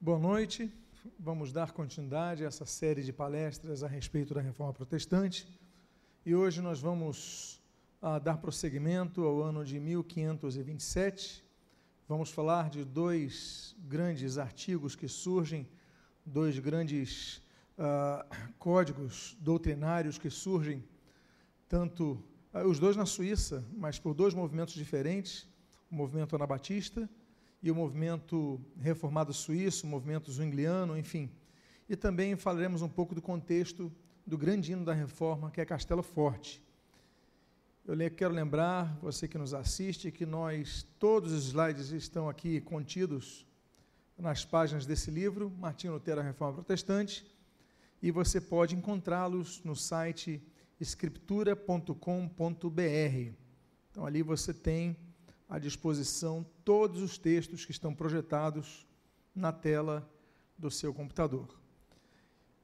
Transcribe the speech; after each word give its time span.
Boa 0.00 0.18
noite. 0.18 0.72
Vamos 1.20 1.52
dar 1.52 1.70
continuidade 1.70 2.42
a 2.42 2.48
essa 2.48 2.66
série 2.66 3.00
de 3.04 3.12
palestras 3.12 3.84
a 3.84 3.86
respeito 3.86 4.34
da 4.34 4.40
reforma 4.40 4.72
protestante. 4.72 5.46
E 6.26 6.34
hoje 6.34 6.60
nós 6.60 6.80
vamos 6.80 7.62
ah, 8.02 8.18
dar 8.18 8.38
prosseguimento 8.38 9.22
ao 9.22 9.40
ano 9.40 9.64
de 9.64 9.78
1527. 9.78 11.44
Vamos 12.08 12.30
falar 12.30 12.68
de 12.70 12.84
dois 12.84 13.76
grandes 13.78 14.36
artigos 14.36 14.96
que 14.96 15.06
surgem, 15.06 15.68
dois 16.26 16.58
grandes 16.58 17.40
ah, 17.78 18.26
códigos 18.58 19.36
doutrinários 19.38 20.18
que 20.18 20.28
surgem, 20.28 20.82
tanto 21.68 22.20
ah, 22.52 22.64
os 22.64 22.80
dois 22.80 22.96
na 22.96 23.06
Suíça, 23.06 23.64
mas 23.76 23.96
por 23.96 24.12
dois 24.12 24.34
movimentos 24.34 24.74
diferentes, 24.74 25.46
o 25.90 25.94
movimento 25.94 26.36
anabatista 26.36 27.08
e 27.62 27.70
o 27.70 27.74
movimento 27.74 28.60
reformado 28.78 29.32
suíço, 29.32 29.86
o 29.86 29.88
movimento 29.88 30.30
zwingliano, 30.30 30.98
enfim. 30.98 31.30
E 31.88 31.96
também 31.96 32.36
falaremos 32.36 32.82
um 32.82 32.88
pouco 32.88 33.14
do 33.14 33.22
contexto 33.22 33.90
do 34.26 34.38
grande 34.38 34.72
hino 34.72 34.84
da 34.84 34.92
reforma, 34.92 35.50
que 35.50 35.60
é 35.60 35.64
Castelo 35.64 36.02
Forte. 36.02 36.62
Eu 37.86 37.96
quero 38.10 38.32
lembrar, 38.32 38.96
você 39.02 39.28
que 39.28 39.36
nos 39.36 39.52
assiste, 39.52 40.10
que 40.10 40.24
nós, 40.24 40.86
todos 40.98 41.32
os 41.32 41.46
slides 41.46 41.90
estão 41.90 42.28
aqui 42.28 42.60
contidos 42.62 43.46
nas 44.16 44.44
páginas 44.44 44.86
desse 44.86 45.10
livro, 45.10 45.50
Martinho 45.58 45.92
Lutero, 45.92 46.20
a 46.20 46.24
Reforma 46.24 46.54
Protestante, 46.54 47.26
e 48.00 48.10
você 48.10 48.40
pode 48.40 48.74
encontrá-los 48.74 49.62
no 49.64 49.76
site 49.76 50.42
escritura.com.br. 50.80 53.32
Então 53.90 54.06
ali 54.06 54.22
você 54.22 54.54
tem 54.54 54.96
à 55.54 55.58
disposição 55.60 56.44
todos 56.64 57.00
os 57.00 57.16
textos 57.16 57.64
que 57.64 57.70
estão 57.70 57.94
projetados 57.94 58.84
na 59.32 59.52
tela 59.52 60.04
do 60.58 60.68
seu 60.68 60.92
computador. 60.92 61.46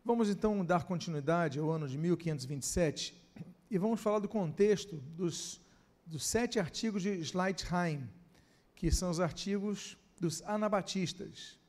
Vamos 0.04 0.28
então 0.28 0.64
dar 0.64 0.82
continuidade 0.82 1.60
ao 1.60 1.70
ano 1.70 1.86
de 1.86 1.96
1527 1.96 3.14
e 3.70 3.78
vamos 3.78 4.00
falar 4.00 4.18
do 4.18 4.28
contexto 4.28 4.96
dos, 5.16 5.60
dos 6.04 6.26
sete 6.26 6.58
artigos 6.58 7.00
de 7.00 7.24
Schleitheim, 7.24 8.10
que 8.74 8.90
são 8.90 9.08
os 9.08 9.20
artigos 9.20 9.96
dos 10.18 10.42
anabatistas. 10.42 11.60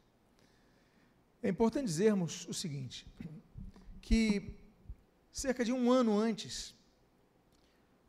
É 1.44 1.50
importante 1.50 1.86
dizermos 1.86 2.48
o 2.48 2.54
seguinte, 2.54 3.06
que 4.02 4.56
cerca 5.32 5.64
de 5.64 5.72
um 5.72 5.92
ano 5.92 6.18
antes, 6.18 6.74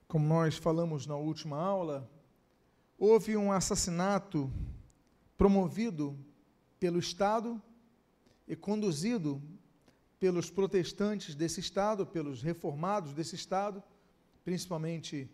como 0.09 0.27
nós 0.27 0.57
falamos 0.57 1.07
na 1.07 1.17
última 1.17 1.59
aula, 1.59 2.11
houve 3.05 3.37
um 3.37 3.51
assassinato 3.51 4.49
promovido 5.37 6.17
pelo 6.79 7.01
Estado 7.01 7.61
e 8.47 8.55
conduzido 8.55 9.43
pelos 10.21 10.49
protestantes 10.51 11.35
desse 11.35 11.59
Estado, 11.59 12.07
pelos 12.07 12.43
reformados 12.43 13.13
desse 13.13 13.35
Estado, 13.35 13.83
principalmente 14.45 15.29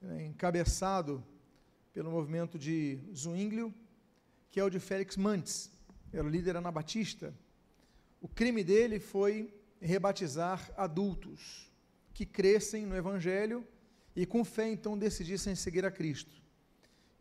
é, 0.00 0.24
encabeçado 0.24 1.22
pelo 1.92 2.10
movimento 2.10 2.58
de 2.58 2.98
Zwinglio, 3.14 3.74
que 4.50 4.58
é 4.58 4.64
o 4.64 4.70
de 4.70 4.80
Félix 4.80 5.14
Mantes, 5.14 5.70
era 6.14 6.24
o 6.24 6.30
líder 6.30 6.56
anabatista. 6.56 7.34
O 8.22 8.28
crime 8.28 8.64
dele 8.64 8.98
foi 8.98 9.52
rebatizar 9.82 10.72
adultos 10.78 11.70
que 12.14 12.24
crescem 12.24 12.86
no 12.86 12.96
Evangelho 12.96 13.68
e 14.16 14.24
com 14.24 14.42
fé 14.42 14.66
então 14.66 14.96
decidissem 14.96 15.54
seguir 15.54 15.84
a 15.84 15.90
Cristo 15.90 16.41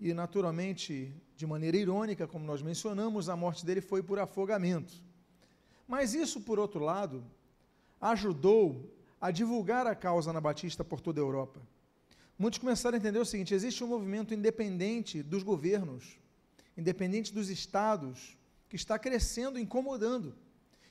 e, 0.02 0.16
naturalmente, 0.16 1.14
de 1.38 1.46
maneira 1.46 1.78
irônica, 1.78 2.28
como 2.28 2.44
nós 2.44 2.64
mencionamos, 2.64 3.30
a 3.30 3.36
morte 3.36 3.64
dele 3.64 3.82
foi 3.82 4.02
por 4.02 4.18
afogamento. 4.18 4.92
Mas 5.88 6.16
isso, 6.16 6.42
por 6.42 6.58
outro 6.58 6.84
lado, 6.84 7.24
ajudou 8.02 8.92
a 9.22 9.30
divulgar 9.30 9.86
a 9.86 9.94
causa 9.94 10.32
anabatista 10.32 10.84
por 10.84 11.00
toda 11.00 11.22
a 11.22 11.24
Europa. 11.24 11.62
Muitos 12.36 12.58
começaram 12.58 12.96
a 12.96 12.98
entender 12.98 13.20
o 13.20 13.26
seguinte: 13.26 13.54
existe 13.54 13.84
um 13.84 13.88
movimento 13.88 14.34
independente 14.34 15.22
dos 15.22 15.44
governos, 15.44 16.18
independente 16.76 17.32
dos 17.32 17.50
estados, 17.50 18.36
que 18.68 18.76
está 18.76 18.98
crescendo, 18.98 19.60
incomodando. 19.60 20.34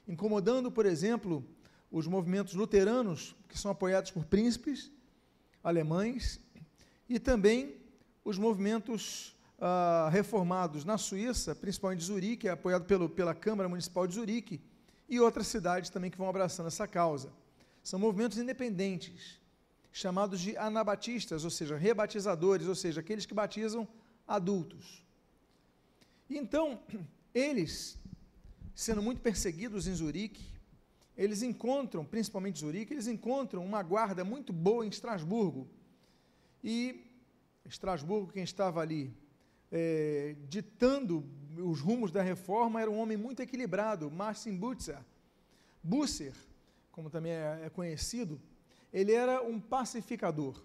Incomodando, 0.06 0.70
por 0.70 0.86
exemplo, 0.86 1.44
os 1.90 2.06
movimentos 2.06 2.54
luteranos, 2.54 3.34
que 3.48 3.58
são 3.58 3.72
apoiados 3.72 4.12
por 4.12 4.24
príncipes 4.24 4.92
alemães, 5.64 6.38
e 7.08 7.18
também 7.18 7.79
os 8.24 8.38
movimentos 8.38 9.36
uh, 9.58 10.08
reformados 10.10 10.84
na 10.84 10.98
Suíça, 10.98 11.54
principalmente 11.54 12.04
Zurique, 12.04 12.48
apoiado 12.48 12.84
pelo, 12.84 13.08
pela 13.08 13.34
Câmara 13.34 13.68
Municipal 13.68 14.06
de 14.06 14.14
Zurique, 14.14 14.60
e 15.08 15.18
outras 15.20 15.46
cidades 15.46 15.90
também 15.90 16.10
que 16.10 16.18
vão 16.18 16.28
abraçando 16.28 16.68
essa 16.68 16.86
causa. 16.86 17.32
São 17.82 17.98
movimentos 17.98 18.38
independentes, 18.38 19.40
chamados 19.92 20.40
de 20.40 20.56
anabatistas, 20.56 21.44
ou 21.44 21.50
seja, 21.50 21.76
rebatizadores, 21.76 22.66
ou 22.68 22.74
seja, 22.74 23.00
aqueles 23.00 23.26
que 23.26 23.34
batizam 23.34 23.88
adultos. 24.26 25.04
Então, 26.28 26.80
eles, 27.34 27.98
sendo 28.74 29.02
muito 29.02 29.20
perseguidos 29.20 29.88
em 29.88 29.94
Zurique, 29.94 30.48
eles 31.16 31.42
encontram, 31.42 32.04
principalmente 32.04 32.60
Zurique, 32.60 32.94
eles 32.94 33.06
encontram 33.06 33.64
uma 33.64 33.82
guarda 33.82 34.24
muito 34.24 34.52
boa 34.52 34.86
em 34.86 34.88
Estrasburgo. 34.88 35.68
E 36.62 37.09
Estrasburgo, 37.64 38.32
quem 38.32 38.42
estava 38.42 38.80
ali 38.80 39.14
é, 39.70 40.34
ditando 40.48 41.24
os 41.58 41.80
rumos 41.80 42.10
da 42.10 42.22
reforma 42.22 42.80
era 42.80 42.90
um 42.90 42.98
homem 42.98 43.16
muito 43.16 43.40
equilibrado, 43.40 44.10
Marcin 44.10 44.56
Butzer. 44.56 44.98
Busser, 45.82 46.34
como 46.90 47.08
também 47.08 47.32
é, 47.32 47.62
é 47.64 47.70
conhecido, 47.70 48.40
ele 48.92 49.12
era 49.12 49.42
um 49.42 49.60
pacificador. 49.60 50.62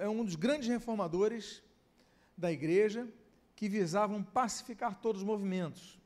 É 0.00 0.08
um 0.08 0.24
dos 0.24 0.34
grandes 0.34 0.68
reformadores 0.68 1.62
da 2.36 2.52
igreja 2.52 3.08
que 3.56 3.68
visavam 3.68 4.22
pacificar 4.22 5.00
todos 5.00 5.22
os 5.22 5.26
movimentos. 5.26 5.98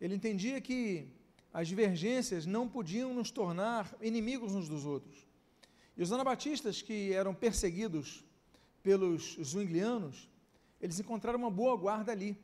Ele 0.00 0.14
entendia 0.14 0.60
que 0.60 1.08
as 1.52 1.68
divergências 1.68 2.44
não 2.44 2.68
podiam 2.68 3.14
nos 3.14 3.30
tornar 3.30 3.94
inimigos 4.00 4.54
uns 4.54 4.68
dos 4.68 4.84
outros. 4.84 5.26
E 5.96 6.02
os 6.02 6.10
anabatistas 6.10 6.82
que 6.82 7.12
eram 7.12 7.32
perseguidos 7.32 8.24
pelos 8.84 9.36
zwinglianos, 9.42 10.30
eles 10.80 11.00
encontraram 11.00 11.38
uma 11.38 11.50
boa 11.50 11.74
guarda 11.74 12.12
ali. 12.12 12.38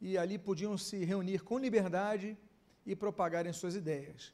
E 0.00 0.16
ali 0.16 0.38
podiam 0.38 0.78
se 0.78 1.04
reunir 1.04 1.42
com 1.42 1.58
liberdade 1.58 2.38
e 2.86 2.94
propagarem 2.94 3.52
suas 3.52 3.74
ideias. 3.74 4.32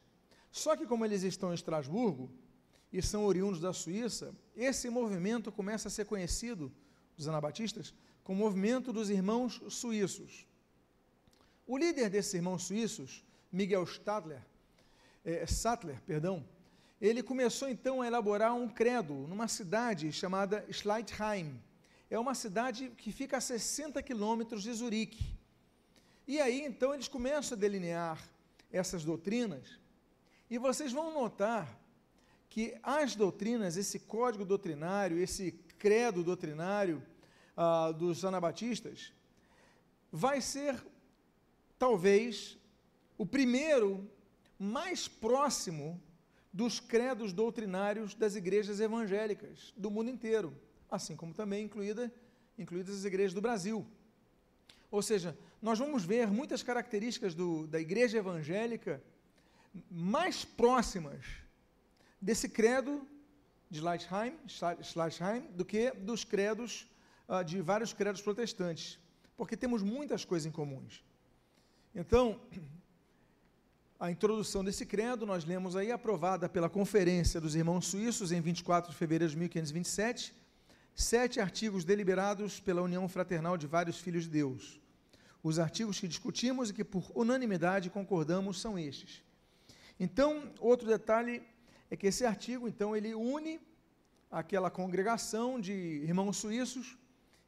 Só 0.51 0.77
que, 0.77 0.87
como 0.87 1.05
eles 1.05 1.23
estão 1.23 1.51
em 1.51 1.55
Estrasburgo 1.55 2.31
e 2.93 3.01
são 3.01 3.25
oriundos 3.25 3.59
da 3.59 3.73
Suíça, 3.73 4.35
esse 4.55 4.91
movimento 4.91 5.51
começa 5.51 5.89
a 5.89 5.91
ser 5.91 6.05
conhecido, 6.05 6.71
dos 7.17 7.27
anabatistas, 7.27 7.95
como 8.23 8.43
o 8.43 8.45
movimento 8.45 8.93
dos 8.93 9.09
irmãos 9.09 9.63
suíços. 9.69 10.47
O 11.67 11.79
líder 11.79 12.11
desses 12.11 12.35
irmãos 12.35 12.65
suíços, 12.65 13.25
Miguel 13.51 13.85
Stadler, 13.85 14.45
é, 15.25 15.47
Sattler, 15.47 16.03
perdão, 16.03 16.45
ele 17.03 17.21
começou 17.21 17.69
então 17.69 18.01
a 18.01 18.07
elaborar 18.07 18.55
um 18.55 18.69
credo 18.69 19.13
numa 19.27 19.49
cidade 19.49 20.13
chamada 20.13 20.65
Schleitheim. 20.71 21.61
É 22.09 22.17
uma 22.17 22.33
cidade 22.33 22.93
que 22.97 23.11
fica 23.11 23.39
a 23.39 23.41
60 23.41 24.01
quilômetros 24.05 24.63
de 24.63 24.73
Zurique. 24.73 25.37
E 26.29 26.41
aí 26.41 26.61
então 26.61 26.95
eles 26.95 27.09
começam 27.09 27.59
a 27.59 27.61
delinear 27.61 28.23
essas 28.71 29.05
doutrinas, 29.05 29.81
e 30.49 30.59
vocês 30.59 30.93
vão 30.93 31.13
notar 31.13 31.77
que 32.49 32.75
as 32.83 33.17
doutrinas, 33.17 33.77
esse 33.77 33.99
código 33.99 34.45
doutrinário, 34.45 35.19
esse 35.19 35.53
credo 35.79 36.23
doutrinário 36.23 37.03
ah, 37.57 37.91
dos 37.91 38.25
anabatistas, 38.25 39.13
vai 40.11 40.41
ser 40.41 40.81
talvez 41.79 42.57
o 43.19 43.27
primeiro 43.27 44.09
mais 44.59 45.09
próximo 45.09 46.01
dos 46.53 46.79
credos 46.79 47.33
doutrinários 47.33 48.15
das 48.15 48.35
igrejas 48.37 48.79
evangélicas 48.81 49.73
do 49.77 49.91
mundo 49.91 50.11
inteiro, 50.11 50.55
assim 50.91 51.17
como 51.17 51.33
também 51.33 51.65
incluída, 51.65 52.13
incluídas 52.59 52.99
as 52.99 53.05
igrejas 53.05 53.33
do 53.33 53.41
Brasil. 53.41 53.87
Ou 54.91 55.01
seja, 55.01 55.37
nós 55.63 55.79
vamos 55.79 56.05
ver 56.05 56.29
muitas 56.29 56.63
características 56.63 57.35
do, 57.35 57.67
da 57.67 57.81
igreja 57.81 58.19
evangélica 58.19 59.03
mais 59.91 60.45
próximas 60.45 61.25
desse 62.21 62.49
credo 62.49 63.07
de 63.71 63.79
Schleitheim, 63.79 64.37
Schleitheim 64.83 65.47
do 65.53 65.65
que 65.65 65.91
dos 65.93 66.25
credos, 66.25 66.87
uh, 67.27 67.43
de 67.43 67.63
vários 67.63 67.95
credos 67.95 68.21
protestantes, 68.21 68.99
porque 69.35 69.57
temos 69.57 69.83
muitas 69.83 70.27
coisas 70.27 70.45
em 70.45 70.51
comuns. 70.51 71.03
Então, 71.95 72.39
a 74.03 74.11
introdução 74.11 74.65
desse 74.65 74.85
credo, 74.85 75.25
nós 75.25 75.45
lemos 75.45 75.77
aí, 75.77 75.93
aprovada 75.93 76.49
pela 76.49 76.69
Conferência 76.69 77.41
dos 77.41 77.55
Irmãos 77.55 77.87
Suíços 77.87 78.33
em 78.33 78.41
24 78.41 78.91
de 78.91 78.97
fevereiro 78.97 79.31
de 79.31 79.39
1527, 79.39 80.35
sete 80.93 81.39
artigos 81.39 81.85
deliberados 81.85 82.59
pela 82.59 82.83
união 82.83 83.09
fraternal 83.09 83.57
de 83.57 83.69
vários 83.69 84.01
filhos 84.01 84.25
de 84.25 84.31
Deus. 84.31 84.81
Os 85.41 85.61
artigos 85.61 86.01
que 86.01 86.09
discutimos 86.09 86.71
e 86.71 86.73
que 86.73 86.83
por 86.83 87.13
unanimidade 87.15 87.91
concordamos 87.91 88.61
são 88.61 88.77
estes. 88.77 89.23
Então, 90.01 90.51
outro 90.59 90.89
detalhe 90.89 91.41
é 91.89 91.97
que 91.97 92.09
esse 92.09 92.27
artigo, 92.27 92.67
então, 92.67 92.97
ele 92.97 93.15
une 93.15 93.61
aquela 94.33 94.69
congregação 94.69 95.61
de 95.61 95.73
irmãos 95.73 96.39
suíços 96.39 96.99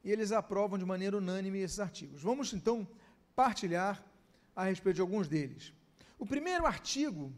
e 0.05 0.13
eles 0.13 0.31
aprovam 0.31 0.79
de 0.79 0.85
maneira 0.85 1.17
unânime 1.17 1.59
esses 1.59 1.81
artigos. 1.81 2.23
Vamos 2.23 2.53
então 2.53 2.87
partilhar 3.35 4.01
a 4.55 4.63
respeito 4.67 4.95
de 4.95 5.01
alguns 5.01 5.27
deles. 5.27 5.75
O 6.19 6.27
primeiro 6.27 6.67
artigo 6.67 7.33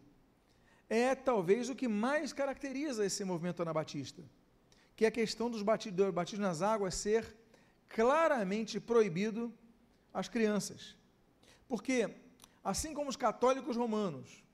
é 0.89 1.15
talvez 1.15 1.69
o 1.69 1.75
que 1.75 1.89
mais 1.89 2.33
caracteriza 2.33 3.05
esse 3.05 3.25
movimento 3.25 3.63
anabatista, 3.63 4.23
que 4.95 5.05
é 5.05 5.09
a 5.09 5.13
questão 5.13 5.51
dos 5.51 5.63
batismos, 5.63 6.11
batismo 6.11 6.45
nas 6.45 6.63
águas 6.63 6.95
ser 6.95 7.37
claramente 7.89 8.79
proibido 8.79 9.53
às 10.13 10.29
crianças. 10.29 10.97
Porque, 11.69 12.15
assim 12.63 12.95
como 12.95 13.11
os 13.11 13.17
católicos 13.17 13.77
romanos 13.77 14.45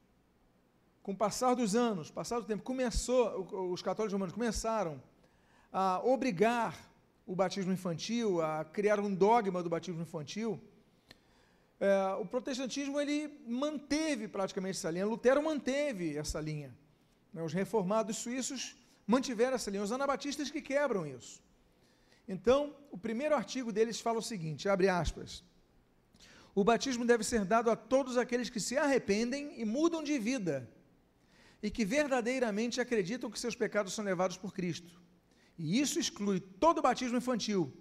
com 1.03 1.13
o 1.13 1.17
passar 1.17 1.55
dos 1.55 1.75
anos, 1.75 2.11
passar 2.11 2.39
do 2.39 2.47
tempo, 2.47 2.63
começou, 2.63 3.71
os 3.73 3.83
católicos 3.83 4.13
romanos 4.13 4.33
começaram 4.33 5.03
a 5.73 6.01
obrigar 6.05 6.79
o 7.27 7.35
batismo 7.35 7.73
infantil, 7.73 8.41
a 8.41 8.65
criar 8.65 9.01
um 9.01 9.13
dogma 9.13 9.63
do 9.63 9.69
batismo 9.69 10.03
infantil, 10.03 10.61
é, 11.83 12.15
o 12.15 12.25
protestantismo 12.25 13.01
ele 13.01 13.43
manteve 13.45 14.29
praticamente 14.29 14.79
essa 14.79 14.89
linha, 14.89 15.05
Lutero 15.05 15.43
manteve 15.43 16.17
essa 16.17 16.41
linha. 16.41 16.73
Né? 17.35 17.43
Os 17.43 17.53
reformados 17.53 18.19
suíços 18.19 18.77
mantiveram 19.05 19.57
essa 19.57 19.69
linha, 19.69 19.83
os 19.83 19.91
anabatistas 19.91 20.49
que 20.49 20.63
quebram 20.63 21.05
isso. 21.05 21.43
Então, 22.29 22.77
o 22.89 22.97
primeiro 22.97 23.35
artigo 23.35 23.73
deles 23.73 24.01
fala 24.01 24.21
o 24.21 24.23
seguinte, 24.23 24.69
abre 24.69 24.89
aspas, 24.89 25.43
o 26.55 26.63
batismo 26.63 27.05
deve 27.05 27.25
ser 27.25 27.45
dado 27.45 27.69
a 27.69 27.75
todos 27.75 28.17
aqueles 28.17 28.49
que 28.49 28.61
se 28.61 28.79
arrependem 28.79 29.61
e 29.61 29.65
mudam 29.65 30.05
de 30.05 30.17
vida, 30.21 30.71
e 31.61 31.69
que 31.69 31.85
verdadeiramente 31.85 32.81
acreditam 32.81 33.29
que 33.29 33.41
seus 33.41 33.57
pecados 33.57 33.93
são 33.93 34.05
levados 34.05 34.37
por 34.37 34.55
Cristo. 34.55 35.03
E 35.59 35.81
isso 35.81 35.99
exclui 35.99 36.39
todo 36.39 36.81
batismo 36.81 37.19
infantil, 37.19 37.73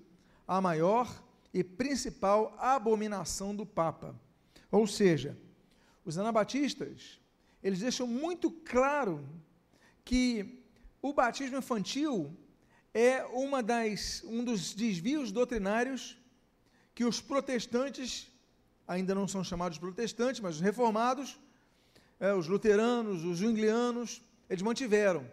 a 0.47 0.59
maior 0.59 1.07
e 1.53 1.63
principal 1.63 2.55
abominação 2.57 3.55
do 3.55 3.65
Papa. 3.65 4.15
Ou 4.71 4.87
seja, 4.87 5.37
os 6.05 6.17
anabatistas, 6.17 7.19
eles 7.61 7.79
deixam 7.79 8.07
muito 8.07 8.49
claro 8.49 9.27
que 10.03 10.63
o 11.01 11.13
batismo 11.13 11.57
infantil 11.57 12.35
é 12.93 13.23
uma 13.25 13.61
das, 13.61 14.23
um 14.25 14.43
dos 14.43 14.73
desvios 14.73 15.31
doutrinários 15.31 16.17
que 16.93 17.05
os 17.05 17.21
protestantes, 17.21 18.29
ainda 18.87 19.15
não 19.15 19.27
são 19.27 19.43
chamados 19.43 19.77
protestantes, 19.77 20.41
mas 20.41 20.55
os 20.55 20.61
reformados, 20.61 21.39
é, 22.19 22.33
os 22.33 22.47
luteranos, 22.47 23.23
os 23.23 23.37
junglianos, 23.37 24.21
eles 24.49 24.61
mantiveram. 24.61 25.25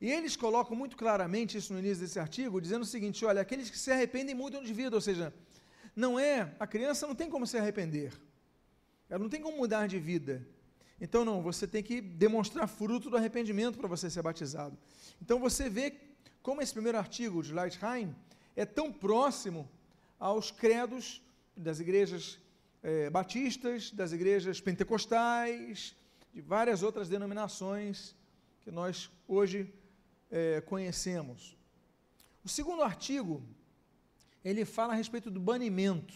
E 0.00 0.10
eles 0.10 0.34
colocam 0.34 0.74
muito 0.74 0.96
claramente 0.96 1.58
isso 1.58 1.72
no 1.72 1.78
início 1.78 2.02
desse 2.02 2.18
artigo, 2.18 2.60
dizendo 2.60 2.82
o 2.82 2.86
seguinte: 2.86 3.24
olha, 3.24 3.40
aqueles 3.40 3.68
que 3.68 3.78
se 3.78 3.90
arrependem 3.90 4.34
mudam 4.34 4.62
de 4.62 4.72
vida, 4.72 4.96
ou 4.96 5.00
seja, 5.00 5.32
não 5.94 6.18
é, 6.18 6.54
a 6.58 6.66
criança 6.66 7.06
não 7.06 7.14
tem 7.14 7.28
como 7.28 7.46
se 7.46 7.58
arrepender, 7.58 8.12
ela 9.08 9.18
não 9.18 9.28
tem 9.28 9.42
como 9.42 9.58
mudar 9.58 9.86
de 9.86 9.98
vida. 9.98 10.46
Então, 11.00 11.24
não, 11.24 11.42
você 11.42 11.66
tem 11.66 11.82
que 11.82 12.00
demonstrar 12.00 12.68
fruto 12.68 13.08
do 13.08 13.16
arrependimento 13.16 13.78
para 13.78 13.88
você 13.88 14.10
ser 14.10 14.22
batizado. 14.22 14.76
Então, 15.20 15.38
você 15.38 15.68
vê 15.68 15.94
como 16.42 16.60
esse 16.60 16.72
primeiro 16.72 16.98
artigo 16.98 17.42
de 17.42 17.54
Leitheim 17.54 18.14
é 18.54 18.66
tão 18.66 18.92
próximo 18.92 19.68
aos 20.18 20.50
credos 20.50 21.22
das 21.56 21.80
igrejas 21.80 22.38
é, 22.82 23.08
batistas, 23.08 23.90
das 23.90 24.12
igrejas 24.12 24.60
pentecostais, 24.60 25.94
de 26.32 26.40
várias 26.40 26.82
outras 26.82 27.08
denominações 27.08 28.14
que 28.60 28.70
nós 28.70 29.10
hoje 29.26 29.72
é, 30.30 30.60
conhecemos. 30.60 31.56
O 32.44 32.48
segundo 32.48 32.82
artigo, 32.82 33.42
ele 34.44 34.64
fala 34.64 34.92
a 34.92 34.96
respeito 34.96 35.30
do 35.30 35.40
banimento. 35.40 36.14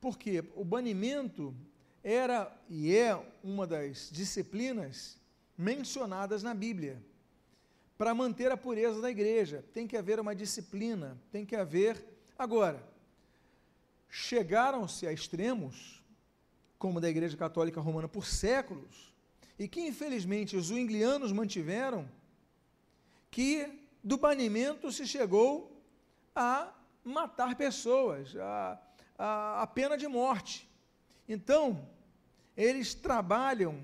Porque 0.00 0.44
o 0.54 0.64
banimento 0.64 1.54
era 2.02 2.56
e 2.68 2.94
é 2.94 3.14
uma 3.42 3.66
das 3.66 4.10
disciplinas 4.10 5.18
mencionadas 5.56 6.42
na 6.42 6.54
Bíblia. 6.54 7.02
Para 7.98 8.14
manter 8.14 8.50
a 8.52 8.56
pureza 8.56 9.00
da 9.00 9.10
igreja, 9.10 9.64
tem 9.72 9.86
que 9.86 9.96
haver 9.96 10.20
uma 10.20 10.34
disciplina, 10.34 11.18
tem 11.32 11.46
que 11.46 11.56
haver. 11.56 12.04
Agora, 12.38 12.86
chegaram-se 14.08 15.06
a 15.06 15.12
extremos 15.12 16.04
como 16.78 17.00
da 17.00 17.08
Igreja 17.08 17.36
Católica 17.36 17.80
Romana 17.80 18.08
por 18.08 18.26
séculos, 18.26 19.14
e 19.58 19.66
que 19.66 19.80
infelizmente 19.80 20.56
os 20.56 20.66
zwinglianos 20.66 21.32
mantiveram, 21.32 22.08
que 23.36 23.68
do 24.02 24.16
banimento 24.16 24.90
se 24.90 25.06
chegou 25.06 25.78
a 26.34 26.72
matar 27.04 27.54
pessoas, 27.54 28.34
a, 28.34 28.80
a, 29.18 29.62
a 29.62 29.66
pena 29.66 29.94
de 29.98 30.08
morte. 30.08 30.66
Então, 31.28 31.86
eles 32.56 32.94
trabalham, 32.94 33.78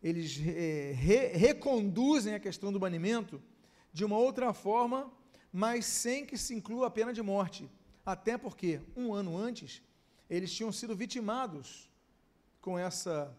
eles 0.00 0.38
é, 0.38 0.92
re, 0.92 1.26
reconduzem 1.36 2.34
a 2.36 2.38
questão 2.38 2.72
do 2.72 2.78
banimento 2.78 3.42
de 3.92 4.04
uma 4.04 4.16
outra 4.16 4.52
forma, 4.52 5.12
mas 5.52 5.86
sem 5.86 6.24
que 6.24 6.38
se 6.38 6.54
inclua 6.54 6.86
a 6.86 6.90
pena 6.90 7.12
de 7.12 7.20
morte. 7.20 7.68
Até 8.06 8.38
porque, 8.38 8.80
um 8.96 9.12
ano 9.12 9.36
antes, 9.36 9.82
eles 10.30 10.54
tinham 10.54 10.70
sido 10.70 10.94
vitimados 10.94 11.90
com 12.60 12.78
essa 12.78 13.36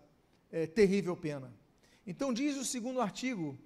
é, 0.52 0.68
terrível 0.68 1.16
pena. 1.16 1.50
Então, 2.06 2.34
diz 2.34 2.58
o 2.58 2.66
segundo 2.66 3.00
artigo: 3.00 3.58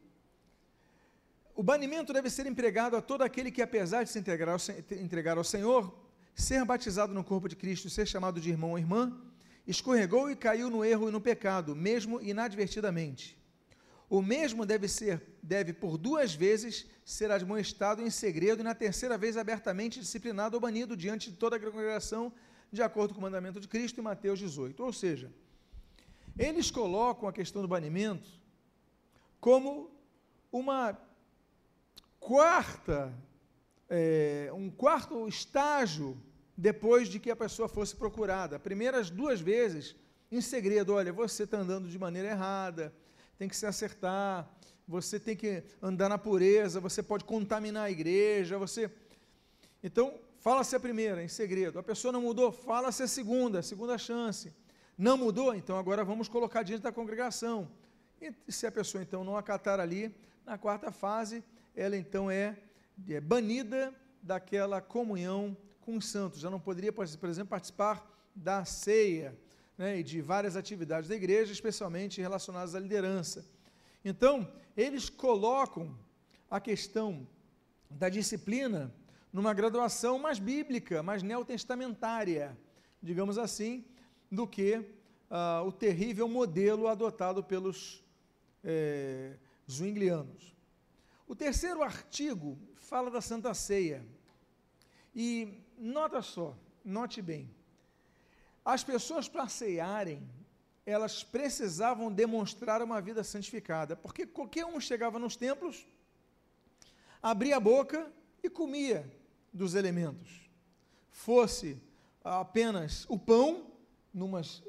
o 1.59 1.63
banimento 1.71 2.13
deve 2.13 2.29
ser 2.29 2.45
empregado 2.45 2.95
a 2.95 3.01
todo 3.01 3.21
aquele 3.21 3.51
que, 3.51 3.61
apesar 3.61 4.05
de 4.05 4.09
se 4.09 4.17
entregar 4.17 5.37
ao, 5.37 5.43
Senhor, 5.43 5.93
ser 6.33 6.63
batizado 6.63 7.13
no 7.13 7.21
corpo 7.21 7.49
de 7.49 7.55
Cristo, 7.57 7.89
ser 7.89 8.07
chamado 8.07 8.39
de 8.39 8.49
irmão 8.49 8.69
ou 8.71 8.79
irmã, 8.79 9.21
escorregou 9.67 10.31
e 10.31 10.37
caiu 10.37 10.69
no 10.69 10.85
erro 10.85 11.09
e 11.09 11.11
no 11.11 11.19
pecado, 11.19 11.75
mesmo 11.75 12.21
inadvertidamente. 12.21 13.37
O 14.09 14.21
mesmo 14.21 14.65
deve 14.65 14.87
ser, 14.87 15.21
deve 15.43 15.73
por 15.73 15.97
duas 15.97 16.33
vezes 16.33 16.87
ser 17.03 17.29
admoestado 17.29 18.01
em 18.01 18.09
segredo 18.09 18.61
e 18.61 18.63
na 18.63 18.73
terceira 18.73 19.17
vez 19.17 19.35
abertamente 19.35 19.99
disciplinado 19.99 20.55
ou 20.55 20.61
banido 20.61 20.95
diante 20.95 21.29
de 21.29 21.35
toda 21.35 21.57
a 21.57 21.59
congregação, 21.59 22.31
de 22.71 22.81
acordo 22.81 23.13
com 23.13 23.19
o 23.19 23.23
mandamento 23.23 23.59
de 23.59 23.67
Cristo 23.67 23.99
em 23.99 24.03
Mateus 24.03 24.39
18. 24.39 24.81
Ou 24.81 24.93
seja, 24.93 25.29
eles 26.37 26.71
colocam 26.71 27.27
a 27.27 27.33
questão 27.33 27.61
do 27.61 27.67
banimento 27.67 28.29
como 29.41 29.91
uma 30.53 30.97
quarta, 32.19 33.13
é, 33.89 34.51
um 34.53 34.69
quarto 34.69 35.27
estágio 35.27 36.17
depois 36.55 37.07
de 37.07 37.19
que 37.19 37.31
a 37.31 37.35
pessoa 37.35 37.67
fosse 37.67 37.95
procurada. 37.95 38.59
Primeiras 38.59 39.09
duas 39.09 39.39
vezes, 39.39 39.95
em 40.31 40.41
segredo, 40.41 40.93
olha, 40.93 41.13
você 41.13 41.43
está 41.43 41.57
andando 41.57 41.87
de 41.87 41.97
maneira 41.97 42.29
errada, 42.29 42.93
tem 43.37 43.47
que 43.47 43.55
se 43.55 43.65
acertar, 43.65 44.47
você 44.87 45.19
tem 45.19 45.35
que 45.35 45.63
andar 45.81 46.09
na 46.09 46.17
pureza, 46.17 46.79
você 46.79 47.01
pode 47.01 47.23
contaminar 47.23 47.85
a 47.85 47.91
igreja, 47.91 48.57
você. 48.57 48.91
Então, 49.81 50.19
fala-se 50.39 50.75
a 50.75 50.79
primeira, 50.79 51.23
em 51.23 51.27
segredo. 51.27 51.79
A 51.79 51.83
pessoa 51.83 52.11
não 52.11 52.21
mudou, 52.21 52.51
fala-se 52.51 53.03
a 53.03 53.07
segunda, 53.07 53.61
segunda 53.61 53.97
chance. 53.97 54.53
Não 54.97 55.15
mudou? 55.15 55.55
Então 55.55 55.77
agora 55.77 56.03
vamos 56.03 56.27
colocar 56.27 56.61
diante 56.63 56.81
da 56.81 56.91
congregação. 56.91 57.71
E 58.19 58.51
se 58.51 58.67
a 58.67 58.71
pessoa 58.71 59.01
então 59.01 59.23
não 59.23 59.37
acatar 59.37 59.79
ali, 59.79 60.13
na 60.45 60.57
quarta 60.57 60.91
fase, 60.91 61.41
ela 61.75 61.95
então 61.95 62.29
é, 62.29 62.57
é 63.09 63.21
banida 63.21 63.93
daquela 64.21 64.81
comunhão 64.81 65.55
com 65.81 65.97
os 65.97 66.07
santos. 66.07 66.39
Já 66.39 66.49
não 66.49 66.59
poderia, 66.59 66.91
por 66.91 67.05
exemplo, 67.05 67.47
participar 67.47 68.05
da 68.35 68.63
ceia 68.65 69.37
né, 69.77 69.99
e 69.99 70.03
de 70.03 70.21
várias 70.21 70.55
atividades 70.55 71.09
da 71.09 71.15
igreja, 71.15 71.51
especialmente 71.51 72.21
relacionadas 72.21 72.75
à 72.75 72.79
liderança. 72.79 73.45
Então, 74.03 74.51
eles 74.75 75.09
colocam 75.09 75.97
a 76.49 76.59
questão 76.59 77.27
da 77.89 78.09
disciplina 78.09 78.93
numa 79.31 79.53
graduação 79.53 80.19
mais 80.19 80.39
bíblica, 80.39 81.03
mais 81.03 81.23
neotestamentária, 81.23 82.57
digamos 83.01 83.37
assim, 83.37 83.85
do 84.31 84.47
que 84.47 84.77
uh, 84.77 85.65
o 85.65 85.71
terrível 85.71 86.27
modelo 86.27 86.87
adotado 86.87 87.43
pelos 87.43 88.03
é, 88.63 89.35
zwinglianos. 89.69 90.55
O 91.29 91.35
terceiro 91.35 91.83
artigo 91.83 92.57
fala 92.75 93.11
da 93.11 93.21
Santa 93.21 93.53
Ceia. 93.53 94.03
E 95.13 95.61
nota 95.77 96.23
só, 96.23 96.57
note 96.83 97.21
bem, 97.21 97.47
as 98.65 98.83
pessoas 98.83 99.29
para 99.29 99.47
cearem, 99.47 100.27
elas 100.87 101.23
precisavam 101.23 102.11
demonstrar 102.11 102.81
uma 102.81 102.99
vida 102.99 103.23
santificada, 103.23 103.95
porque 103.95 104.25
qualquer 104.25 104.65
um 104.65 104.79
chegava 104.79 105.19
nos 105.19 105.35
templos, 105.35 105.85
abria 107.21 107.57
a 107.57 107.59
boca 107.59 108.11
e 108.41 108.49
comia 108.49 109.07
dos 109.53 109.75
elementos. 109.75 110.49
Fosse 111.11 111.79
apenas 112.23 113.05
o 113.07 113.19
pão, 113.19 113.71
numas, 114.11 114.63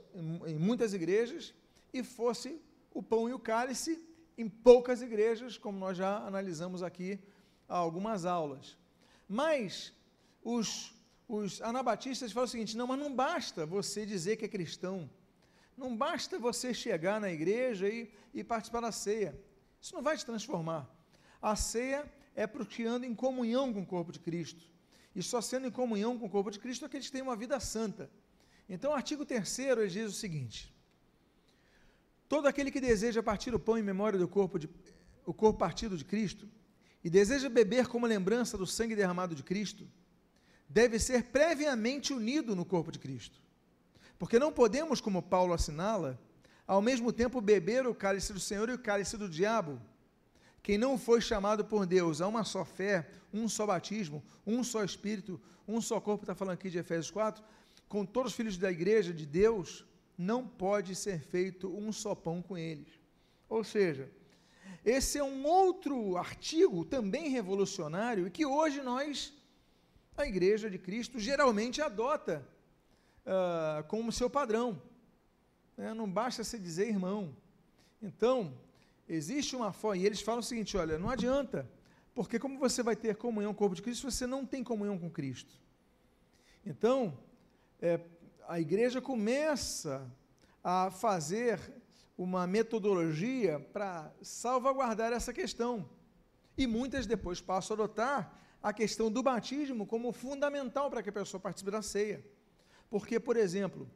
em 0.47 0.59
muitas 0.59 0.93
igrejas, 0.93 1.55
e 1.91 2.05
fosse 2.05 2.61
o 2.93 3.03
pão 3.03 3.31
e 3.31 3.33
o 3.33 3.39
cálice 3.39 4.10
em 4.41 4.49
poucas 4.49 5.03
igrejas, 5.03 5.59
como 5.59 5.79
nós 5.79 5.97
já 5.97 6.19
analisamos 6.19 6.83
aqui 6.83 7.19
há 7.69 7.77
algumas 7.77 8.25
aulas. 8.25 8.77
Mas 9.29 9.93
os, 10.43 10.95
os 11.29 11.61
anabatistas 11.63 12.33
falam 12.33 12.47
o 12.47 12.49
seguinte: 12.49 12.77
não, 12.77 12.87
mas 12.87 12.99
não 12.99 13.15
basta 13.15 13.67
você 13.67 14.07
dizer 14.07 14.37
que 14.37 14.45
é 14.45 14.49
cristão, 14.49 15.09
não 15.77 15.97
basta 15.97 16.39
você 16.39 16.73
chegar 16.73 17.21
na 17.21 17.31
igreja 17.31 17.89
e, 17.89 18.13
e 18.33 18.43
participar 18.43 18.81
da 18.81 18.93
ceia, 18.93 19.39
isso 19.81 19.95
não 19.95 20.03
vai 20.03 20.17
te 20.17 20.25
transformar. 20.25 20.89
A 21.41 21.57
ceia 21.57 22.11
é 22.35 22.47
para 22.47 22.65
que 22.65 22.85
anda 22.85 23.07
em 23.07 23.15
comunhão 23.15 23.73
com 23.73 23.83
o 23.83 23.87
corpo 23.87 24.13
de 24.13 24.19
Cristo. 24.19 24.65
E 25.15 25.23
só 25.23 25.41
sendo 25.41 25.67
em 25.67 25.71
comunhão 25.71 26.19
com 26.19 26.27
o 26.27 26.31
corpo 26.31 26.51
de 26.51 26.59
Cristo 26.59 26.85
é 26.85 26.89
que 26.89 26.97
eles 26.97 27.11
têm 27.11 27.23
uma 27.23 27.35
vida 27.35 27.59
santa. 27.59 28.11
Então, 28.69 28.93
o 28.93 28.95
artigo 28.95 29.25
3 29.25 29.59
ele 29.59 29.89
diz 29.89 30.11
o 30.11 30.15
seguinte: 30.15 30.73
Todo 32.31 32.47
aquele 32.47 32.71
que 32.71 32.81
deseja 32.81 33.25
partir 33.25 33.53
o 33.53 33.59
pão 33.59 33.77
em 33.77 33.83
memória 33.83 34.17
do 34.17 34.29
corpo, 34.29 34.57
de, 34.57 34.71
o 35.27 35.35
corpo 35.35 35.59
partido 35.59 35.97
de 35.97 36.05
Cristo, 36.05 36.49
e 37.03 37.11
deseja 37.11 37.49
beber 37.49 37.89
como 37.89 38.07
lembrança 38.07 38.57
do 38.57 38.69
sangue 38.69 38.95
derramado 38.95 39.35
de 39.35 39.43
Cristo, 39.43 39.85
deve 40.69 41.01
ser 41.01 41.25
previamente 41.25 42.13
unido 42.13 42.55
no 42.55 42.65
corpo 42.65 42.93
de 42.93 43.01
Cristo. 43.01 43.41
Porque 44.17 44.39
não 44.39 44.53
podemos, 44.53 45.01
como 45.01 45.21
Paulo 45.21 45.53
assinala, 45.53 46.21
ao 46.69 46.81
mesmo 46.81 47.13
tempo 47.13 47.41
beber 47.41 47.85
o 47.85 47.93
cálice 47.93 48.33
do 48.33 48.39
Senhor 48.39 48.69
e 48.69 48.75
o 48.75 48.79
cálice 48.79 49.17
do 49.17 49.29
diabo. 49.29 49.83
Quem 50.63 50.79
não 50.79 50.97
foi 50.97 51.21
chamado 51.21 51.65
por 51.65 51.85
Deus 51.85 52.21
a 52.21 52.29
uma 52.29 52.45
só 52.45 52.65
fé, 52.65 53.11
um 53.35 53.49
só 53.49 53.67
batismo, 53.67 54.23
um 54.47 54.63
só 54.63 54.85
espírito, 54.85 55.41
um 55.67 55.81
só 55.81 56.01
corpo, 56.01 56.23
está 56.23 56.37
falando 56.37 56.55
aqui 56.55 56.71
de 56.71 56.79
Efésios 56.79 57.11
4, 57.11 57.43
com 57.89 58.07
todos 58.07 58.31
os 58.31 58.37
filhos 58.37 58.57
da 58.57 58.71
igreja 58.71 59.13
de 59.13 59.27
Deus, 59.27 59.85
não 60.21 60.47
pode 60.47 60.95
ser 60.95 61.19
feito 61.19 61.75
um 61.75 61.91
só 61.91 62.15
pão 62.15 62.43
com 62.43 62.59
eles. 62.59 63.01
Ou 63.49 63.65
seja, 63.65 64.13
esse 64.85 65.17
é 65.17 65.25
um 65.25 65.47
outro 65.47 66.19
artigo 66.19 66.85
também 66.85 67.31
revolucionário 67.31 68.27
e 68.27 68.31
que 68.31 68.45
hoje 68.45 68.83
nós, 68.83 69.33
a 70.15 70.27
Igreja 70.27 70.69
de 70.69 70.79
Cristo, 70.79 71.19
geralmente 71.19 71.81
adota 71.81 72.47
uh, 73.25 73.83
como 73.89 74.13
seu 74.13 74.29
padrão. 74.29 74.81
É, 75.79 75.95
não 75.95 76.11
basta 76.11 76.45
se 76.45 76.59
dizer 76.59 76.89
irmão. 76.89 77.35
Então, 78.03 78.53
existe 79.09 79.57
uma 79.57 79.73
forma, 79.73 80.03
e 80.03 80.05
eles 80.05 80.21
falam 80.21 80.41
o 80.41 80.45
seguinte: 80.45 80.77
olha, 80.77 80.99
não 80.99 81.09
adianta, 81.09 81.67
porque 82.15 82.39
como 82.39 82.59
você 82.59 82.83
vai 82.83 82.95
ter 82.95 83.17
comunhão 83.17 83.55
com 83.55 83.57
o 83.57 83.59
corpo 83.59 83.75
de 83.75 83.83
Cristo 83.83 84.11
você 84.11 84.27
não 84.27 84.45
tem 84.45 84.63
comunhão 84.63 84.99
com 84.99 85.11
Cristo? 85.11 85.59
Então, 86.65 87.19
é, 87.81 87.99
a 88.51 88.59
igreja 88.59 89.01
começa 89.01 90.13
a 90.63 90.91
fazer 90.91 91.61
uma 92.19 92.49
metodologia 92.49 93.61
para 93.73 94.13
salvaguardar 94.21 95.13
essa 95.13 95.33
questão. 95.33 95.89
E 96.59 96.67
muitas 96.67 97.07
depois 97.07 97.41
passam 97.41 97.77
a 97.77 97.85
adotar 97.85 98.35
a 98.61 98.73
questão 98.73 99.09
do 99.09 99.23
batismo 99.23 99.87
como 99.87 100.11
fundamental 100.11 100.91
para 100.91 101.01
que 101.01 101.11
a 101.11 101.13
pessoa 101.13 101.41
participe 101.41 101.71
da 101.71 101.81
ceia. 101.81 102.27
Porque, 102.91 103.21
por 103.21 103.37
exemplo, 103.37 103.89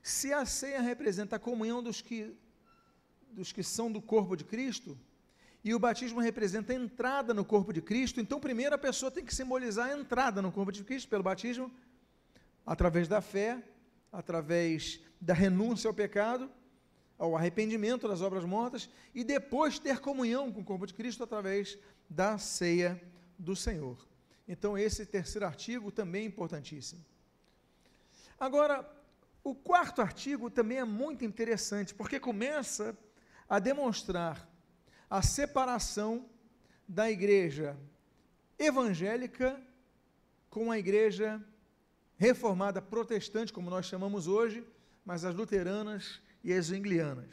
se 0.00 0.32
a 0.32 0.46
ceia 0.46 0.80
representa 0.80 1.34
a 1.34 1.40
comunhão 1.40 1.82
dos 1.82 2.00
que, 2.00 2.32
dos 3.32 3.50
que 3.50 3.64
são 3.64 3.90
do 3.90 4.00
corpo 4.00 4.36
de 4.36 4.44
Cristo, 4.44 4.96
e 5.64 5.74
o 5.74 5.80
batismo 5.80 6.20
representa 6.20 6.72
a 6.72 6.76
entrada 6.76 7.34
no 7.34 7.44
corpo 7.44 7.72
de 7.72 7.82
Cristo, 7.82 8.20
então 8.20 8.38
primeiro 8.38 8.72
a 8.72 8.78
pessoa 8.78 9.10
tem 9.10 9.24
que 9.24 9.34
simbolizar 9.34 9.88
a 9.88 9.98
entrada 9.98 10.40
no 10.40 10.52
corpo 10.52 10.70
de 10.70 10.84
Cristo 10.84 11.08
pelo 11.08 11.24
batismo, 11.24 11.72
através 12.64 13.08
da 13.08 13.20
fé, 13.20 13.60
através 14.16 14.98
da 15.20 15.34
renúncia 15.34 15.88
ao 15.88 15.94
pecado, 15.94 16.50
ao 17.18 17.36
arrependimento 17.36 18.08
das 18.08 18.22
obras 18.22 18.44
mortas, 18.44 18.88
e 19.14 19.22
depois 19.22 19.78
ter 19.78 20.00
comunhão 20.00 20.50
com 20.50 20.62
o 20.62 20.64
corpo 20.64 20.86
de 20.86 20.94
Cristo 20.94 21.22
através 21.22 21.78
da 22.08 22.38
ceia 22.38 22.98
do 23.38 23.54
Senhor. 23.54 24.08
Então, 24.48 24.78
esse 24.78 25.04
terceiro 25.04 25.44
artigo 25.44 25.92
também 25.92 26.22
é 26.22 26.26
importantíssimo. 26.26 27.04
Agora, 28.40 28.90
o 29.44 29.54
quarto 29.54 30.00
artigo 30.00 30.48
também 30.48 30.78
é 30.78 30.84
muito 30.84 31.22
interessante, 31.22 31.94
porque 31.94 32.18
começa 32.18 32.96
a 33.46 33.58
demonstrar 33.58 34.48
a 35.10 35.20
separação 35.20 36.24
da 36.88 37.10
igreja 37.10 37.76
evangélica 38.58 39.60
com 40.48 40.72
a 40.72 40.78
igreja 40.78 41.44
reformada 42.16 42.80
protestante, 42.80 43.52
como 43.52 43.70
nós 43.70 43.86
chamamos 43.86 44.26
hoje, 44.26 44.64
mas 45.04 45.24
as 45.24 45.34
luteranas 45.34 46.20
e 46.42 46.52
as 46.52 46.70
anglianas. 46.70 47.28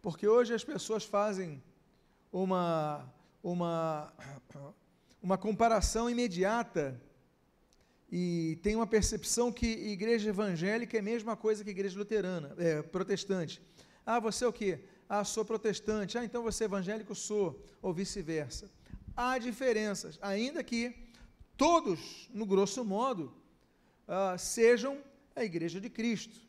Porque 0.00 0.26
hoje 0.26 0.54
as 0.54 0.64
pessoas 0.64 1.04
fazem 1.04 1.62
uma, 2.32 3.12
uma, 3.42 4.12
uma 5.22 5.36
comparação 5.36 6.08
imediata 6.08 7.00
e 8.10 8.58
tem 8.62 8.74
uma 8.74 8.86
percepção 8.86 9.52
que 9.52 9.66
igreja 9.66 10.30
evangélica 10.30 10.96
é 10.96 11.00
a 11.00 11.02
mesma 11.02 11.36
coisa 11.36 11.62
que 11.62 11.70
igreja 11.70 11.98
luterana, 11.98 12.54
é, 12.56 12.80
protestante. 12.80 13.60
Ah, 14.06 14.18
você 14.18 14.44
é 14.44 14.48
o 14.48 14.52
quê? 14.52 14.80
Ah, 15.06 15.24
sou 15.24 15.44
protestante. 15.44 16.16
Ah, 16.16 16.24
então 16.24 16.42
você 16.42 16.64
é 16.64 16.66
evangélico? 16.66 17.14
Sou. 17.14 17.62
Ou 17.82 17.92
vice-versa. 17.92 18.70
Há 19.14 19.36
diferenças, 19.36 20.18
ainda 20.22 20.62
que 20.62 20.94
todos, 21.56 22.28
no 22.32 22.46
grosso 22.46 22.84
modo, 22.84 23.34
uh, 24.08 24.38
sejam 24.38 24.98
a 25.36 25.44
igreja 25.44 25.80
de 25.80 25.90
Cristo. 25.90 26.40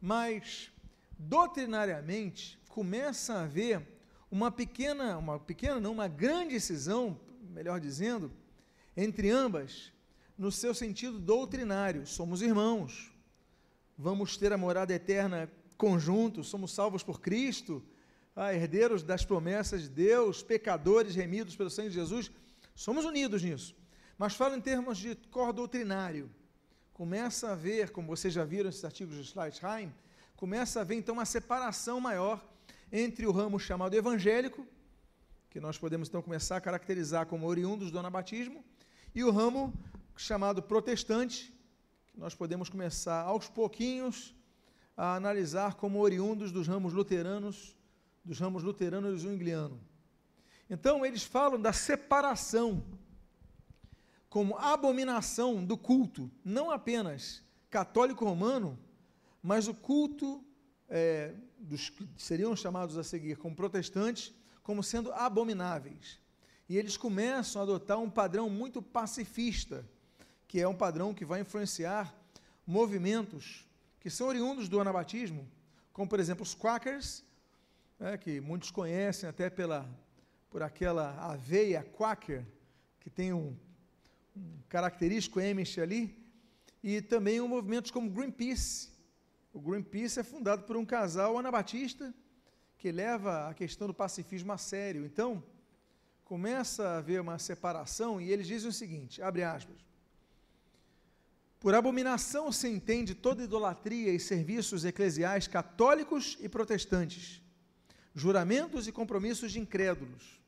Mas, 0.00 0.70
doutrinariamente, 1.18 2.58
começa 2.68 3.34
a 3.34 3.42
haver 3.42 3.82
uma 4.30 4.50
pequena, 4.50 5.18
uma 5.18 5.38
pequena, 5.38 5.80
não, 5.80 5.92
uma 5.92 6.08
grande 6.08 6.58
cisão, 6.60 7.18
melhor 7.50 7.80
dizendo, 7.80 8.30
entre 8.96 9.30
ambas, 9.30 9.92
no 10.38 10.52
seu 10.52 10.74
sentido 10.74 11.18
doutrinário. 11.18 12.06
Somos 12.06 12.42
irmãos, 12.42 13.12
vamos 13.98 14.36
ter 14.36 14.52
a 14.52 14.58
morada 14.58 14.94
eterna 14.94 15.50
conjuntos, 15.76 16.48
somos 16.48 16.72
salvos 16.72 17.02
por 17.02 17.20
Cristo, 17.20 17.82
ah, 18.34 18.54
herdeiros 18.54 19.02
das 19.02 19.24
promessas 19.24 19.82
de 19.82 19.88
Deus, 19.88 20.42
pecadores 20.42 21.14
remidos 21.14 21.56
pelo 21.56 21.70
sangue 21.70 21.90
de 21.90 21.96
Jesus, 21.96 22.30
somos 22.74 23.04
unidos 23.04 23.42
nisso. 23.42 23.74
Mas 24.18 24.34
falo 24.34 24.54
em 24.54 24.60
termos 24.60 24.98
de 24.98 25.14
cor 25.30 25.52
doutrinário 25.52 26.30
começa 26.96 27.52
a 27.52 27.54
ver, 27.54 27.90
como 27.90 28.08
vocês 28.08 28.32
já 28.32 28.42
viram 28.42 28.70
esses 28.70 28.82
artigos 28.82 29.16
de 29.16 29.24
Schleitheim, 29.24 29.92
começa 30.34 30.80
a 30.80 30.84
ver 30.84 30.94
então 30.94 31.12
uma 31.12 31.26
separação 31.26 32.00
maior 32.00 32.42
entre 32.90 33.26
o 33.26 33.32
ramo 33.32 33.60
chamado 33.60 33.94
evangélico, 33.94 34.66
que 35.50 35.60
nós 35.60 35.76
podemos 35.76 36.08
então 36.08 36.22
começar 36.22 36.56
a 36.56 36.60
caracterizar 36.60 37.26
como 37.26 37.46
oriundos 37.46 37.90
do 37.90 37.98
anabatismo, 37.98 38.64
e 39.14 39.22
o 39.22 39.30
ramo 39.30 39.74
chamado 40.16 40.62
protestante, 40.62 41.54
que 42.06 42.18
nós 42.18 42.34
podemos 42.34 42.70
começar 42.70 43.20
aos 43.24 43.46
pouquinhos 43.46 44.34
a 44.96 45.16
analisar 45.16 45.74
como 45.74 46.00
oriundos 46.00 46.50
dos 46.50 46.66
ramos 46.66 46.94
luteranos, 46.94 47.76
dos 48.24 48.38
ramos 48.38 48.62
luterano 48.62 49.14
e 49.14 49.28
angliano. 49.28 49.78
Então, 50.70 51.04
eles 51.04 51.22
falam 51.22 51.60
da 51.60 51.74
separação 51.74 52.82
como 54.36 54.54
abominação 54.58 55.64
do 55.64 55.78
culto, 55.78 56.30
não 56.44 56.70
apenas 56.70 57.42
católico 57.70 58.22
romano, 58.22 58.78
mas 59.42 59.66
o 59.66 59.72
culto 59.72 60.44
é, 60.90 61.32
dos 61.58 61.88
que 61.88 62.06
seriam 62.18 62.54
chamados 62.54 62.98
a 62.98 63.02
seguir 63.02 63.38
como 63.38 63.56
protestantes, 63.56 64.34
como 64.62 64.82
sendo 64.82 65.10
abomináveis. 65.14 66.20
E 66.68 66.76
eles 66.76 66.98
começam 66.98 67.62
a 67.62 67.64
adotar 67.64 67.98
um 67.98 68.10
padrão 68.10 68.50
muito 68.50 68.82
pacifista, 68.82 69.88
que 70.46 70.60
é 70.60 70.68
um 70.68 70.76
padrão 70.76 71.14
que 71.14 71.24
vai 71.24 71.40
influenciar 71.40 72.14
movimentos 72.66 73.66
que 73.98 74.10
são 74.10 74.26
oriundos 74.26 74.68
do 74.68 74.78
anabatismo, 74.78 75.48
como 75.94 76.10
por 76.10 76.20
exemplo 76.20 76.42
os 76.42 76.54
Quakers, 76.54 77.24
né, 77.98 78.18
que 78.18 78.38
muitos 78.38 78.70
conhecem 78.70 79.26
até 79.30 79.48
pela, 79.48 79.88
por 80.50 80.62
aquela 80.62 81.16
aveia 81.24 81.82
Quaker, 81.82 82.44
que 83.00 83.08
tem 83.08 83.32
um 83.32 83.56
característico 84.68 85.40
Amish 85.40 85.78
ali, 85.78 86.16
e 86.82 87.00
também 87.00 87.40
um 87.40 87.48
movimentos 87.48 87.90
como 87.90 88.10
Greenpeace. 88.10 88.90
O 89.52 89.60
Greenpeace 89.60 90.20
é 90.20 90.22
fundado 90.22 90.64
por 90.64 90.76
um 90.76 90.84
casal 90.84 91.38
anabatista 91.38 92.14
que 92.78 92.92
leva 92.92 93.48
a 93.48 93.54
questão 93.54 93.86
do 93.86 93.94
pacifismo 93.94 94.52
a 94.52 94.58
sério. 94.58 95.04
Então, 95.04 95.42
começa 96.24 96.86
a 96.86 96.98
haver 96.98 97.20
uma 97.20 97.38
separação 97.38 98.20
e 98.20 98.30
eles 98.30 98.46
dizem 98.46 98.68
o 98.68 98.72
seguinte, 98.72 99.22
abre 99.22 99.42
aspas, 99.42 99.76
por 101.58 101.74
abominação 101.74 102.52
se 102.52 102.68
entende 102.68 103.14
toda 103.14 103.42
idolatria 103.42 104.12
e 104.12 104.20
serviços 104.20 104.84
eclesiais 104.84 105.48
católicos 105.48 106.36
e 106.40 106.48
protestantes, 106.48 107.42
juramentos 108.14 108.86
e 108.86 108.92
compromissos 108.92 109.52
de 109.52 109.58
incrédulos, 109.58 110.40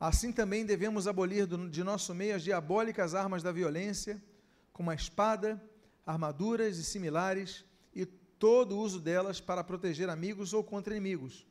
Assim 0.00 0.32
também 0.32 0.64
devemos 0.64 1.06
abolir 1.06 1.46
de 1.46 1.84
nosso 1.84 2.14
meio 2.14 2.34
as 2.34 2.42
diabólicas 2.42 3.14
armas 3.14 3.42
da 3.42 3.52
violência, 3.52 4.20
como 4.72 4.90
a 4.90 4.94
espada, 4.94 5.62
armaduras 6.06 6.78
e 6.78 6.84
similares, 6.84 7.66
e 7.94 8.06
todo 8.06 8.74
o 8.74 8.78
uso 8.78 8.98
delas 8.98 9.42
para 9.42 9.62
proteger 9.62 10.08
amigos 10.08 10.54
ou 10.54 10.64
contra 10.64 10.96
inimigos. 10.96 11.46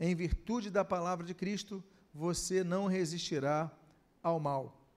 Em 0.00 0.14
virtude 0.14 0.70
da 0.70 0.82
palavra 0.82 1.26
de 1.26 1.34
Cristo, 1.34 1.84
você 2.14 2.64
não 2.64 2.86
resistirá 2.86 3.70
ao 4.22 4.40
mal. 4.40 4.88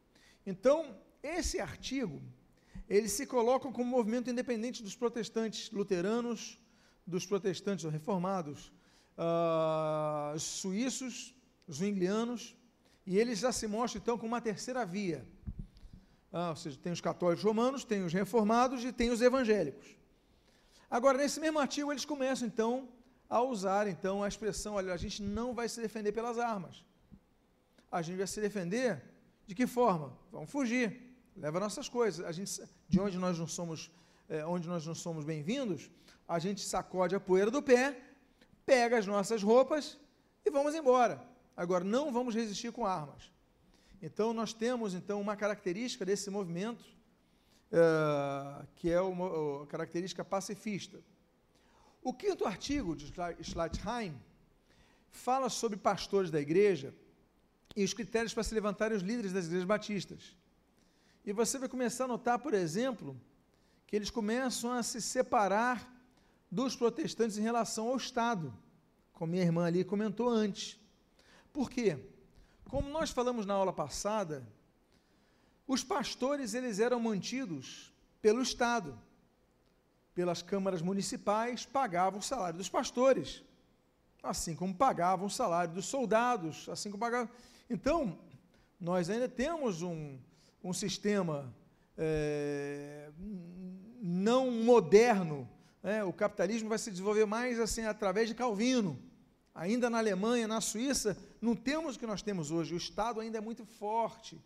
Então, 0.46 0.98
esse 1.22 1.60
artigo, 1.60 2.22
ele 2.88 3.10
se 3.10 3.28
coloca 3.28 3.70
como 3.74 3.90
movimento 3.90 4.30
independente 4.30 4.82
dos 4.82 4.96
protestantes 4.96 5.70
luteranos, 5.70 6.58
dos 7.06 7.25
protestantes 7.25 7.92
reformados, 7.92 8.72
uh, 9.18 10.40
suíços, 10.40 11.36
zwinglianos, 11.70 12.56
e 13.06 13.18
ele 13.18 13.36
já 13.36 13.52
se 13.52 13.68
mostra 13.68 14.00
então 14.00 14.18
como 14.18 14.34
uma 14.34 14.42
terceira 14.42 14.86
via. 14.86 15.26
Ah, 16.32 16.50
ou 16.50 16.56
seja, 16.56 16.78
tem 16.78 16.92
os 16.92 17.00
católicos 17.00 17.44
romanos, 17.44 17.86
tem 17.86 18.04
os 18.04 18.12
reformados 18.12 18.84
e 18.84 18.92
tem 18.92 19.10
os 19.10 19.22
evangélicos. 19.22 19.96
Agora, 20.90 21.18
nesse 21.18 21.40
mesmo 21.40 21.60
artigo, 21.60 21.92
eles 21.92 22.04
começam 22.04 22.48
então 22.48 22.90
a 23.30 23.42
usar 23.42 23.88
então 23.88 24.24
a 24.24 24.28
expressão, 24.28 24.76
olha, 24.76 24.94
a 24.94 24.98
gente 24.98 25.22
não 25.22 25.54
vai 25.54 25.70
se 25.70 25.80
defender 25.80 26.12
pelas 26.12 26.38
armas. 26.38 26.84
A 27.92 28.02
gente 28.02 28.18
vai 28.18 28.28
se 28.28 28.42
defender 28.42 29.02
de 29.48 29.56
que 29.56 29.68
forma? 29.68 30.18
Vamos 30.32 30.52
fugir. 30.52 31.16
Leva 31.36 31.60
nossas 31.60 31.88
coisas. 31.88 32.26
A 32.26 32.32
gente, 32.32 32.62
de 32.88 33.00
onde 33.00 33.18
nós 33.18 33.38
não 33.38 33.48
somos, 33.48 33.92
é, 34.28 34.46
onde 34.46 34.68
nós 34.68 34.86
não 34.86 34.96
somos 34.96 35.24
bem-vindos, 35.24 35.90
a 36.28 36.40
gente 36.40 36.62
sacode 36.62 37.16
a 37.16 37.20
poeira 37.20 37.52
do 37.52 37.62
pé, 37.62 38.00
pega 38.66 38.98
as 38.98 39.06
nossas 39.06 39.44
roupas 39.44 39.98
e 40.46 40.50
vamos 40.50 40.76
embora. 40.76 41.35
Agora, 41.56 41.84
não 41.84 42.12
vamos 42.12 42.36
resistir 42.36 42.72
com 42.72 42.86
armas. 42.86 43.32
Então, 44.02 44.34
nós 44.34 44.54
temos 44.54 44.94
então 44.94 45.22
uma 45.22 45.36
característica 45.36 46.06
desse 46.06 46.30
movimento, 46.30 46.84
uh, 47.72 48.68
que 48.76 48.92
é 48.92 49.02
uma, 49.02 49.66
característica 49.68 50.24
pacifista. 50.24 51.00
O 52.04 52.14
quinto 52.14 52.46
artigo 52.46 52.96
de 52.96 53.12
Schleitheim 53.42 54.16
fala 55.10 55.50
sobre 55.50 55.78
pastores 55.78 56.30
da 56.30 56.40
igreja 56.40 56.94
e 57.76 57.84
os 57.84 57.94
critérios 57.94 58.34
para 58.34 58.44
se 58.44 58.54
levantarem 58.54 58.96
os 58.96 59.04
líderes 59.04 59.34
das 59.34 59.46
igrejas 59.46 59.66
batistas. 59.66 60.36
E 61.26 61.34
você 61.34 61.58
vai 61.58 61.68
começar 61.68 62.04
a 62.04 62.08
notar, 62.08 62.38
por 62.38 62.54
exemplo, 62.54 63.20
que 63.88 63.96
eles 63.96 64.10
começam 64.10 64.72
a 64.72 64.84
se 64.84 65.02
separar 65.02 65.92
dos 66.52 66.76
protestantes 66.76 67.38
em 67.38 67.42
relação 67.42 67.88
ao 67.90 67.98
Estado, 67.98 68.54
como 69.14 69.32
minha 69.32 69.44
irmã 69.44 69.66
ali 69.66 69.84
comentou 69.84 70.30
antes. 70.30 70.80
Por 71.56 71.70
quê? 71.70 71.98
Como 72.66 72.90
nós 72.90 73.12
falamos 73.12 73.46
na 73.46 73.54
aula 73.54 73.72
passada, 73.72 74.46
os 75.66 75.86
pastores 75.86 76.54
eles 76.54 76.80
eram 76.80 77.00
mantidos 77.00 77.94
pelo 78.22 78.42
Estado, 78.42 79.00
pelas 80.14 80.42
câmaras 80.42 80.82
municipais 80.82 81.66
pagavam 81.66 82.20
o 82.20 82.22
salário 82.22 82.58
dos 82.58 82.68
pastores, 82.68 83.42
assim 84.22 84.54
como 84.54 84.76
pagavam 84.76 85.28
o 85.28 85.30
salário 85.30 85.74
dos 85.74 85.86
soldados, 85.86 86.68
assim 86.68 86.92
como 86.92 87.00
pagavam. 87.00 87.30
Então, 87.70 88.20
nós 88.78 89.10
ainda 89.10 89.30
temos 89.30 89.82
um, 89.82 90.20
um 90.62 90.74
sistema 90.74 91.56
é, 91.98 93.12
não 94.02 94.52
moderno. 94.52 95.48
Né? 95.82 96.04
O 96.04 96.12
capitalismo 96.12 96.68
vai 96.68 96.80
se 96.80 96.92
desenvolver 96.92 97.26
mais 97.26 97.62
assim 97.62 97.86
através 97.86 98.28
de 98.28 98.36
Calvino. 98.36 99.02
Ainda 99.56 99.90
na 99.90 100.00
Alemanha, 100.00 100.50
na 100.50 100.60
Suíça, 100.60 101.18
não 101.42 101.56
temos 101.56 101.96
o 101.96 102.00
que 102.00 102.06
nós 102.06 102.22
temos 102.22 102.52
hoje. 102.52 102.74
O 102.74 102.78
Estado 102.78 103.22
ainda 103.22 103.38
é 103.38 103.42
muito 103.42 103.66
forte. 103.66 104.38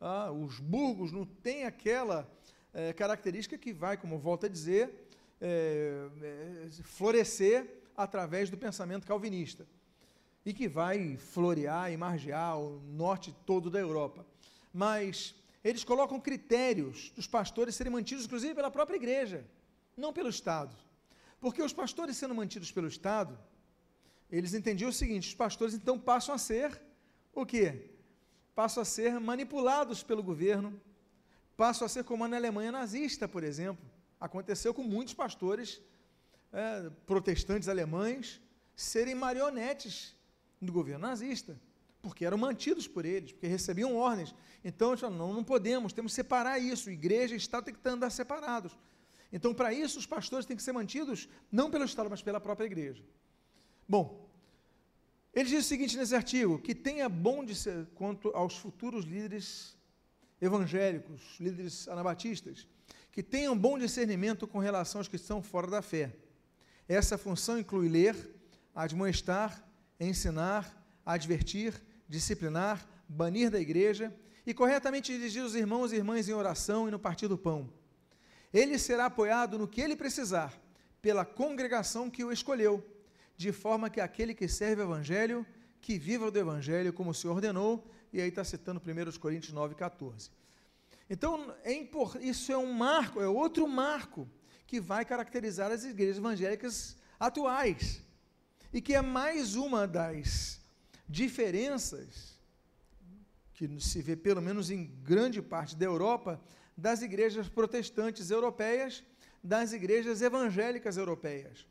Ah, 0.00 0.30
os 0.30 0.60
burgos 0.60 1.10
não 1.10 1.26
têm 1.26 1.64
aquela 1.64 2.30
é, 2.72 2.92
característica 2.92 3.58
que 3.58 3.72
vai, 3.72 3.96
como 3.96 4.16
volto 4.18 4.46
a 4.46 4.48
dizer, 4.48 5.08
é, 5.40 6.08
é, 6.22 6.68
florescer 6.84 7.82
através 7.96 8.48
do 8.48 8.56
pensamento 8.56 9.04
calvinista 9.04 9.66
e 10.44 10.54
que 10.54 10.68
vai 10.68 11.16
florear 11.16 11.90
e 11.90 11.96
margear 11.96 12.56
o 12.56 12.80
norte 12.82 13.34
todo 13.44 13.68
da 13.68 13.80
Europa. 13.80 14.24
Mas 14.72 15.34
eles 15.64 15.82
colocam 15.82 16.20
critérios 16.20 17.10
dos 17.16 17.26
pastores 17.26 17.74
serem 17.74 17.92
mantidos, 17.92 18.26
inclusive, 18.26 18.54
pela 18.54 18.70
própria 18.70 18.96
igreja, 18.96 19.44
não 19.96 20.12
pelo 20.12 20.28
Estado. 20.28 20.76
Porque 21.40 21.60
os 21.60 21.72
pastores 21.72 22.16
sendo 22.16 22.34
mantidos 22.34 22.70
pelo 22.70 22.86
Estado, 22.86 23.36
eles 24.30 24.54
entendiam 24.54 24.90
o 24.90 24.92
seguinte: 24.92 25.28
os 25.28 25.34
pastores 25.34 25.74
então 25.74 25.98
passam 25.98 26.34
a 26.34 26.38
ser 26.38 26.80
o 27.32 27.44
quê? 27.44 27.90
Passam 28.54 28.82
a 28.82 28.86
ser 28.86 29.20
manipulados 29.20 30.02
pelo 30.02 30.22
governo, 30.22 30.80
passam 31.56 31.86
a 31.86 31.88
ser 31.88 32.04
como 32.04 32.26
na 32.26 32.36
Alemanha 32.36 32.72
nazista, 32.72 33.28
por 33.28 33.44
exemplo. 33.44 33.84
Aconteceu 34.18 34.72
com 34.72 34.82
muitos 34.82 35.14
pastores 35.14 35.80
é, 36.52 36.90
protestantes 37.06 37.68
alemães 37.68 38.40
serem 38.74 39.14
marionetes 39.14 40.14
do 40.60 40.72
governo 40.72 41.06
nazista, 41.06 41.60
porque 42.00 42.24
eram 42.24 42.38
mantidos 42.38 42.88
por 42.88 43.04
eles, 43.04 43.32
porque 43.32 43.46
recebiam 43.46 43.94
ordens. 43.94 44.34
Então, 44.64 44.90
eles 44.90 45.00
falaram, 45.00 45.18
não, 45.18 45.34
não 45.34 45.44
podemos, 45.44 45.92
temos 45.92 46.12
que 46.12 46.16
separar 46.16 46.58
isso. 46.58 46.90
Igreja 46.90 47.34
e 47.34 47.36
Estado 47.36 47.64
têm 47.64 47.74
que 47.74 47.88
andar 47.88 48.10
separados. 48.10 48.76
Então, 49.32 49.52
para 49.52 49.72
isso, 49.72 49.98
os 49.98 50.06
pastores 50.06 50.46
têm 50.46 50.56
que 50.56 50.62
ser 50.62 50.72
mantidos 50.72 51.28
não 51.50 51.70
pelo 51.70 51.84
Estado, 51.84 52.08
mas 52.08 52.22
pela 52.22 52.40
própria 52.40 52.66
igreja. 52.66 53.04
Bom, 53.88 54.28
ele 55.32 55.48
diz 55.50 55.64
o 55.64 55.68
seguinte 55.68 55.96
nesse 55.96 56.14
artigo: 56.14 56.58
que 56.58 56.74
tenha 56.74 57.08
bom 57.08 57.44
de 57.44 57.54
ser 57.54 57.86
quanto 57.94 58.28
aos 58.30 58.56
futuros 58.56 59.04
líderes 59.04 59.76
evangélicos, 60.40 61.20
líderes 61.38 61.86
anabatistas, 61.88 62.66
que 63.12 63.22
tenham 63.22 63.56
bom 63.56 63.78
discernimento 63.78 64.46
com 64.46 64.58
relação 64.58 65.00
aos 65.00 65.08
que 65.08 65.16
estão 65.16 65.42
fora 65.42 65.66
da 65.66 65.82
fé. 65.82 66.14
Essa 66.88 67.18
função 67.18 67.58
inclui 67.58 67.88
ler, 67.88 68.16
admoestar, 68.74 69.62
ensinar, 70.00 70.84
advertir, 71.04 71.74
disciplinar, 72.08 72.86
banir 73.08 73.50
da 73.50 73.60
igreja 73.60 74.14
e 74.46 74.54
corretamente 74.54 75.12
dirigir 75.12 75.44
os 75.44 75.54
irmãos 75.54 75.92
e 75.92 75.96
irmãs 75.96 76.28
em 76.28 76.32
oração 76.32 76.88
e 76.88 76.90
no 76.90 76.98
partir 76.98 77.28
do 77.28 77.38
pão. 77.38 77.72
Ele 78.52 78.78
será 78.78 79.06
apoiado 79.06 79.58
no 79.58 79.68
que 79.68 79.80
ele 79.80 79.96
precisar 79.96 80.58
pela 81.02 81.24
congregação 81.24 82.08
que 82.10 82.24
o 82.24 82.32
escolheu 82.32 82.84
de 83.36 83.52
forma 83.52 83.90
que 83.90 84.00
aquele 84.00 84.34
que 84.34 84.48
serve 84.48 84.82
o 84.82 84.86
Evangelho, 84.86 85.46
que 85.80 85.98
viva 85.98 86.30
do 86.30 86.38
Evangelho 86.38 86.92
como 86.92 87.10
o 87.10 87.14
Senhor 87.14 87.34
ordenou, 87.34 87.88
e 88.12 88.20
aí 88.20 88.28
está 88.28 88.42
citando 88.44 88.80
1 88.80 89.18
Coríntios 89.18 89.52
9, 89.52 89.74
14. 89.74 90.30
Então, 91.08 91.54
é 91.62 91.72
isso 92.20 92.50
é 92.50 92.58
um 92.58 92.72
marco, 92.72 93.20
é 93.20 93.28
outro 93.28 93.68
marco 93.68 94.28
que 94.66 94.80
vai 94.80 95.04
caracterizar 95.04 95.70
as 95.70 95.84
igrejas 95.84 96.18
evangélicas 96.18 96.96
atuais, 97.20 98.02
e 98.72 98.80
que 98.80 98.94
é 98.94 99.02
mais 99.02 99.54
uma 99.54 99.86
das 99.86 100.60
diferenças 101.08 102.36
que 103.54 103.80
se 103.80 104.02
vê, 104.02 104.16
pelo 104.16 104.42
menos 104.42 104.70
em 104.70 104.86
grande 105.02 105.40
parte 105.40 105.76
da 105.76 105.86
Europa, 105.86 106.40
das 106.76 107.00
igrejas 107.00 107.48
protestantes 107.48 108.30
europeias, 108.30 109.02
das 109.42 109.72
igrejas 109.72 110.20
evangélicas 110.20 110.96
europeias. 110.96 111.66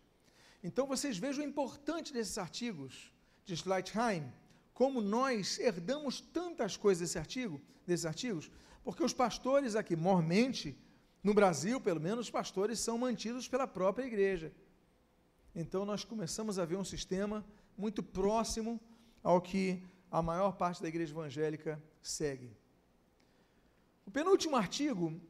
Então 0.68 0.88
vocês 0.88 1.16
vejam 1.16 1.44
o 1.44 1.48
importante 1.48 2.12
desses 2.12 2.40
artigos 2.40 3.14
de 3.46 3.56
Schleitheim, 3.56 4.34
como 4.74 5.00
nós 5.00 5.60
herdamos 5.60 6.20
tantas 6.20 6.76
coisas 6.76 7.02
desse 7.02 7.20
artigo, 7.20 7.62
desses 7.86 8.04
artigos, 8.04 8.50
porque 8.84 9.04
os 9.04 9.14
pastores 9.14 9.76
aqui, 9.76 9.96
mormente, 9.96 10.76
no 11.24 11.36
Brasil, 11.36 11.80
pelo 11.80 12.02
menos, 12.02 12.26
os 12.26 12.32
pastores 12.32 12.80
são 12.80 12.98
mantidos 12.98 13.48
pela 13.48 13.68
própria 13.68 14.08
igreja. 14.08 14.52
Então 15.54 15.86
nós 15.86 16.04
começamos 16.04 16.58
a 16.58 16.66
ver 16.66 16.78
um 16.78 16.84
sistema 16.84 17.46
muito 17.78 18.02
próximo 18.02 18.82
ao 19.22 19.40
que 19.40 19.84
a 20.10 20.20
maior 20.20 20.54
parte 20.54 20.82
da 20.82 20.88
igreja 20.88 21.14
evangélica 21.14 21.80
segue. 22.02 22.50
O 24.04 24.10
penúltimo 24.10 24.56
artigo 24.56 25.22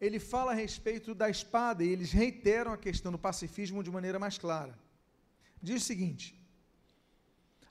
ele 0.00 0.18
fala 0.20 0.52
a 0.52 0.54
respeito 0.54 1.14
da 1.14 1.28
espada 1.28 1.82
e 1.82 1.88
eles 1.88 2.12
reiteram 2.12 2.72
a 2.72 2.78
questão 2.78 3.10
do 3.10 3.18
pacifismo 3.18 3.82
de 3.82 3.90
maneira 3.90 4.18
mais 4.18 4.38
clara. 4.38 4.78
Diz 5.60 5.82
o 5.82 5.86
seguinte: 5.86 6.40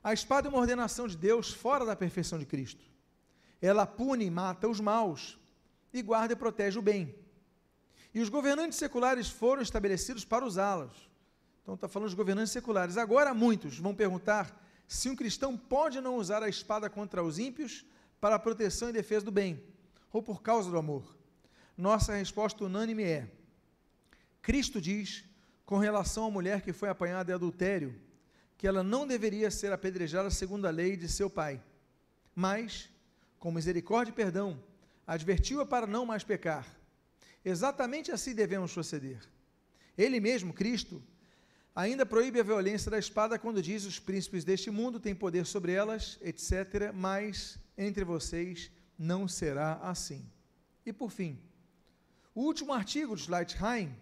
a 0.02 0.12
espada 0.12 0.46
é 0.46 0.50
uma 0.50 0.60
ordenação 0.60 1.08
de 1.08 1.16
Deus 1.16 1.52
fora 1.52 1.86
da 1.86 1.96
perfeição 1.96 2.38
de 2.38 2.44
Cristo. 2.44 2.84
Ela 3.60 3.86
pune 3.86 4.26
e 4.26 4.30
mata 4.30 4.68
os 4.68 4.78
maus 4.78 5.38
e 5.92 6.02
guarda 6.02 6.34
e 6.34 6.36
protege 6.36 6.78
o 6.78 6.82
bem. 6.82 7.14
E 8.14 8.20
os 8.20 8.28
governantes 8.28 8.78
seculares 8.78 9.28
foram 9.28 9.62
estabelecidos 9.62 10.24
para 10.24 10.44
usá-los. 10.44 11.08
Então 11.62 11.74
está 11.74 11.88
falando 11.88 12.08
dos 12.08 12.14
governantes 12.14 12.52
seculares. 12.52 12.96
Agora 12.96 13.32
muitos 13.34 13.78
vão 13.78 13.94
perguntar 13.94 14.64
se 14.86 15.08
um 15.08 15.16
cristão 15.16 15.56
pode 15.56 16.00
não 16.00 16.16
usar 16.16 16.42
a 16.42 16.48
espada 16.48 16.88
contra 16.88 17.22
os 17.22 17.38
ímpios 17.38 17.84
para 18.20 18.36
a 18.36 18.38
proteção 18.38 18.88
e 18.88 18.92
defesa 18.92 19.24
do 19.24 19.30
bem, 19.30 19.62
ou 20.12 20.22
por 20.22 20.42
causa 20.42 20.70
do 20.70 20.78
amor 20.78 21.17
nossa 21.78 22.12
resposta 22.14 22.64
unânime 22.64 23.04
é: 23.04 23.30
Cristo 24.42 24.80
diz, 24.80 25.24
com 25.64 25.78
relação 25.78 26.26
à 26.26 26.30
mulher 26.30 26.60
que 26.60 26.72
foi 26.72 26.88
apanhada 26.88 27.30
em 27.30 27.34
adultério, 27.36 27.94
que 28.56 28.66
ela 28.66 28.82
não 28.82 29.06
deveria 29.06 29.48
ser 29.48 29.72
apedrejada 29.72 30.28
segundo 30.28 30.66
a 30.66 30.70
lei 30.70 30.96
de 30.96 31.08
seu 31.08 31.30
pai. 31.30 31.62
mas, 32.34 32.88
com 33.38 33.52
misericórdia 33.52 34.10
e 34.10 34.14
perdão, 34.14 34.62
advertiu-a 35.06 35.64
para 35.66 35.86
não 35.86 36.04
mais 36.04 36.24
pecar. 36.24 36.66
Exatamente 37.44 38.10
assim 38.10 38.34
devemos 38.34 38.72
proceder. 38.72 39.20
Ele 39.96 40.20
mesmo, 40.20 40.52
Cristo, 40.52 41.02
ainda 41.74 42.04
proíbe 42.04 42.40
a 42.40 42.44
violência 42.44 42.90
da 42.90 42.98
espada 42.98 43.38
quando 43.38 43.62
diz: 43.62 43.84
os 43.84 44.00
príncipes 44.00 44.44
deste 44.44 44.70
mundo 44.70 44.98
têm 44.98 45.14
poder 45.14 45.46
sobre 45.46 45.72
elas, 45.72 46.18
etc. 46.20 46.92
Mas 46.92 47.58
entre 47.76 48.04
vocês 48.04 48.70
não 48.98 49.28
será 49.28 49.74
assim. 49.74 50.28
E 50.84 50.92
por 50.92 51.10
fim, 51.10 51.40
o 52.38 52.42
último 52.42 52.72
artigo 52.72 53.16
de 53.16 53.22
Schleitheim, 53.22 53.92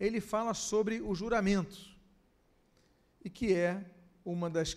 ele 0.00 0.20
fala 0.20 0.52
sobre 0.52 1.00
o 1.00 1.14
juramento, 1.14 1.78
e 3.24 3.30
que 3.30 3.54
é 3.54 3.88
uma 4.24 4.50
das 4.50 4.76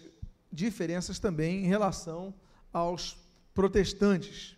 diferenças 0.53 1.17
também 1.17 1.65
em 1.65 1.67
relação 1.67 2.31
aos 2.71 3.17
protestantes. 3.55 4.55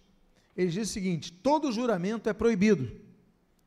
Ele 0.58 0.70
diz 0.70 0.90
o 0.90 0.92
seguinte: 0.92 1.32
todo 1.32 1.72
juramento 1.72 2.28
é 2.28 2.34
proibido. 2.34 2.92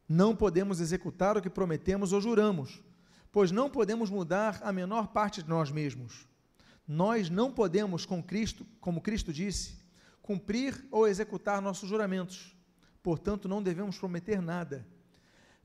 Não 0.06 0.36
podemos 0.36 0.78
executar 0.78 1.38
o 1.38 1.40
que 1.40 1.48
prometemos 1.48 2.12
ou 2.12 2.20
juramos, 2.20 2.82
pois 3.32 3.50
não 3.50 3.70
podemos 3.70 4.10
mudar 4.10 4.60
a 4.62 4.74
menor 4.74 5.06
parte 5.08 5.42
de 5.42 5.48
nós 5.48 5.70
mesmos. 5.70 6.28
Nós 6.86 7.30
não 7.30 7.50
podemos, 7.50 8.04
com 8.04 8.22
Cristo, 8.22 8.66
como 8.78 9.00
Cristo 9.00 9.32
disse, 9.32 9.78
cumprir 10.20 10.86
ou 10.90 11.08
executar 11.08 11.62
nossos 11.62 11.88
juramentos. 11.88 12.54
Portanto, 13.06 13.48
não 13.48 13.62
devemos 13.62 13.96
prometer 13.96 14.42
nada. 14.42 14.84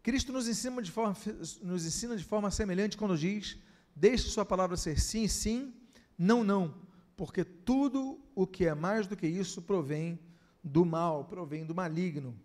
Cristo 0.03 0.31
nos 0.31 0.47
ensina 0.47 0.79
de 0.79 0.91
forma, 0.91 1.17
nos 1.63 1.87
ensina 1.87 2.15
de 2.15 2.23
forma 2.23 2.51
semelhante 2.51 2.95
quando 2.95 3.17
diz: 3.17 3.57
Deixe 3.95 4.29
sua 4.29 4.45
palavra 4.45 4.77
ser 4.77 4.99
sim, 4.99 5.27
sim, 5.27 5.73
não, 6.15 6.43
não, 6.43 6.71
porque 7.17 7.43
tudo 7.43 8.19
o 8.35 8.45
que 8.45 8.67
é 8.67 8.75
mais 8.75 9.07
do 9.07 9.17
que 9.17 9.25
isso 9.25 9.59
provém 9.59 10.19
do 10.63 10.85
mal, 10.85 11.25
provém 11.25 11.65
do 11.65 11.73
maligno. 11.73 12.39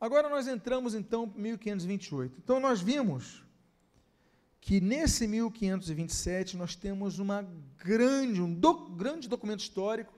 Agora 0.00 0.28
nós 0.28 0.46
entramos 0.46 0.94
então 0.94 1.24
em 1.36 1.40
1528. 1.40 2.38
Então 2.38 2.60
nós 2.60 2.80
vimos 2.80 3.42
que 4.60 4.80
nesse 4.80 5.26
1527 5.26 6.56
nós 6.56 6.76
temos 6.76 7.18
uma 7.18 7.44
grande, 7.78 8.40
um 8.40 8.54
do, 8.54 8.90
grande 8.90 9.28
documento 9.28 9.58
histórico 9.58 10.13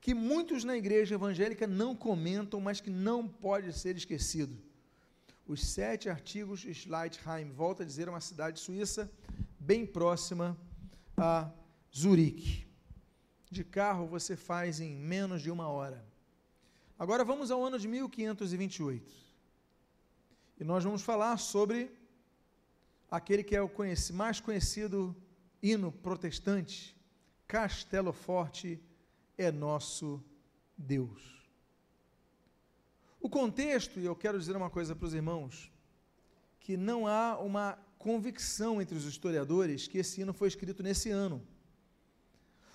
que 0.00 0.14
muitos 0.14 0.64
na 0.64 0.76
igreja 0.76 1.14
evangélica 1.14 1.66
não 1.66 1.94
comentam, 1.94 2.60
mas 2.60 2.80
que 2.80 2.90
não 2.90 3.26
pode 3.26 3.72
ser 3.72 3.96
esquecido. 3.96 4.56
Os 5.46 5.64
sete 5.64 6.08
artigos 6.08 6.60
de 6.60 6.74
Schleitheim, 6.74 7.50
volta 7.50 7.82
a 7.82 7.86
dizer, 7.86 8.06
é 8.06 8.10
uma 8.10 8.20
cidade 8.20 8.60
suíça 8.60 9.10
bem 9.58 9.86
próxima 9.86 10.56
a 11.16 11.50
Zurique. 11.94 12.66
De 13.50 13.64
carro 13.64 14.06
você 14.06 14.36
faz 14.36 14.78
em 14.78 14.94
menos 14.94 15.42
de 15.42 15.50
uma 15.50 15.68
hora. 15.68 16.04
Agora 16.98 17.24
vamos 17.24 17.50
ao 17.50 17.64
ano 17.64 17.78
de 17.78 17.88
1528. 17.88 19.12
E 20.60 20.64
nós 20.64 20.84
vamos 20.84 21.02
falar 21.02 21.36
sobre 21.38 21.90
aquele 23.10 23.42
que 23.42 23.56
é 23.56 23.62
o 23.62 23.70
mais 24.12 24.40
conhecido 24.40 25.16
hino 25.62 25.90
protestante, 25.90 26.96
Castelo 27.46 28.12
Forte 28.12 28.80
é 29.38 29.52
nosso 29.52 30.22
Deus. 30.76 31.38
O 33.20 33.30
contexto, 33.30 33.98
e 33.98 34.04
eu 34.04 34.14
quero 34.14 34.38
dizer 34.38 34.56
uma 34.56 34.68
coisa 34.68 34.94
para 34.94 35.06
os 35.06 35.14
irmãos, 35.14 35.72
que 36.60 36.76
não 36.76 37.06
há 37.06 37.38
uma 37.38 37.78
convicção 37.98 38.80
entre 38.82 38.96
os 38.96 39.04
historiadores 39.04 39.88
que 39.88 39.98
esse 39.98 40.20
hino 40.20 40.32
foi 40.32 40.48
escrito 40.48 40.82
nesse 40.82 41.10
ano. 41.10 41.46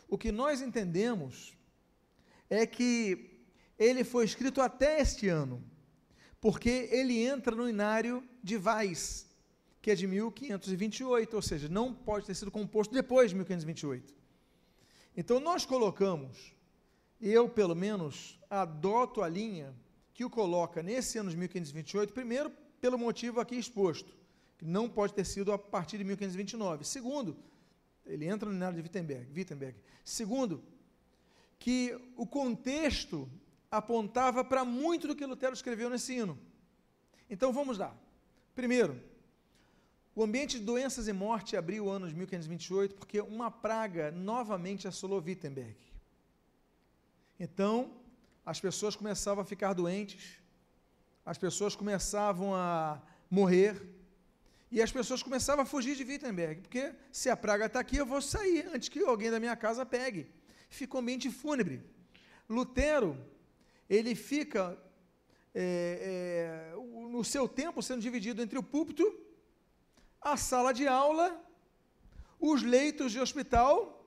O 0.07 0.17
que 0.17 0.31
nós 0.31 0.61
entendemos 0.61 1.55
é 2.49 2.65
que 2.65 3.41
ele 3.77 4.03
foi 4.03 4.25
escrito 4.25 4.61
até 4.61 4.99
este 4.99 5.27
ano, 5.27 5.63
porque 6.39 6.89
ele 6.91 7.25
entra 7.25 7.55
no 7.55 7.69
inário 7.69 8.23
de 8.43 8.57
Vais, 8.57 9.27
que 9.81 9.91
é 9.91 9.95
de 9.95 10.05
1528, 10.07 11.33
ou 11.35 11.41
seja, 11.41 11.67
não 11.69 11.93
pode 11.93 12.25
ter 12.25 12.35
sido 12.35 12.51
composto 12.51 12.93
depois 12.93 13.29
de 13.29 13.35
1528. 13.35 14.22
Então 15.15 15.39
nós 15.39 15.65
colocamos, 15.65 16.53
eu 17.21 17.47
pelo 17.47 17.75
menos 17.75 18.39
adoto 18.49 19.21
a 19.21 19.29
linha 19.29 19.73
que 20.13 20.25
o 20.25 20.29
coloca 20.29 20.81
nesse 20.81 21.17
ano 21.17 21.29
de 21.29 21.37
1528, 21.37 22.13
primeiro 22.13 22.51
pelo 22.79 22.97
motivo 22.97 23.39
aqui 23.39 23.55
exposto, 23.55 24.13
que 24.57 24.65
não 24.65 24.89
pode 24.89 25.13
ter 25.13 25.25
sido 25.25 25.51
a 25.51 25.57
partir 25.57 25.97
de 25.97 26.03
1529. 26.03 26.83
Segundo, 26.83 27.37
ele 28.05 28.25
entra 28.25 28.49
no 28.49 28.55
inário 28.55 28.75
de 28.75 28.81
Wittenberg. 28.81 29.31
Wittenberg. 29.33 29.77
Segundo, 30.03 30.63
que 31.57 31.97
o 32.17 32.27
contexto 32.27 33.29
apontava 33.71 34.43
para 34.43 34.65
muito 34.65 35.07
do 35.07 35.15
que 35.15 35.25
Lutero 35.25 35.53
escreveu 35.53 35.89
nesse 35.89 36.13
hino. 36.13 36.37
Então 37.29 37.53
vamos 37.53 37.77
lá. 37.77 37.95
Primeiro, 38.53 39.01
o 40.15 40.23
ambiente 40.23 40.59
de 40.59 40.65
doenças 40.65 41.07
e 41.07 41.13
morte 41.13 41.57
abriu 41.57 41.85
o 41.85 41.89
ano 41.89 42.07
de 42.07 42.15
1528 42.15 42.95
porque 42.95 43.19
uma 43.21 43.49
praga 43.49 44.11
novamente 44.11 44.87
assolou 44.87 45.21
Wittenberg. 45.21 45.77
Então, 47.39 47.91
as 48.45 48.59
pessoas 48.59 48.95
começavam 48.95 49.41
a 49.41 49.45
ficar 49.45 49.73
doentes, 49.73 50.39
as 51.25 51.37
pessoas 51.37 51.75
começavam 51.75 52.53
a 52.53 53.01
morrer, 53.29 53.81
e 54.73 54.81
as 54.81 54.91
pessoas 54.91 55.21
começavam 55.21 55.63
a 55.63 55.65
fugir 55.67 55.95
de 55.95 56.03
Wittenberg, 56.03 56.61
porque 56.61 56.93
se 57.11 57.29
a 57.29 57.37
praga 57.37 57.67
está 57.67 57.79
aqui, 57.79 57.97
eu 57.97 58.07
vou 58.07 58.21
sair 58.21 58.67
antes 58.73 58.89
que 58.89 58.99
alguém 58.99 59.29
da 59.29 59.39
minha 59.39 59.55
casa 59.55 59.85
pegue. 59.85 60.27
Ficou 60.67 60.99
um 60.99 61.03
ambiente 61.03 61.29
fúnebre. 61.29 61.83
Lutero 62.49 63.15
ele 63.89 64.15
fica 64.15 64.75
é, 65.53 66.73
é, 66.73 67.09
no 67.09 67.23
seu 67.23 67.47
tempo 67.47 67.83
sendo 67.83 68.01
dividido 68.01 68.41
entre 68.41 68.57
o 68.57 68.63
púlpito, 68.63 69.05
a 70.23 70.37
sala 70.37 70.73
de 70.73 70.87
aula, 70.87 71.39
os 72.39 72.63
leitos 72.63 73.11
de 73.11 73.19
hospital, 73.19 74.03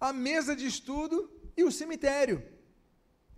a 0.00 0.12
mesa 0.12 0.56
de 0.56 0.66
estudo 0.66 1.30
e 1.56 1.62
o 1.62 1.72
cemitério. 1.72 2.42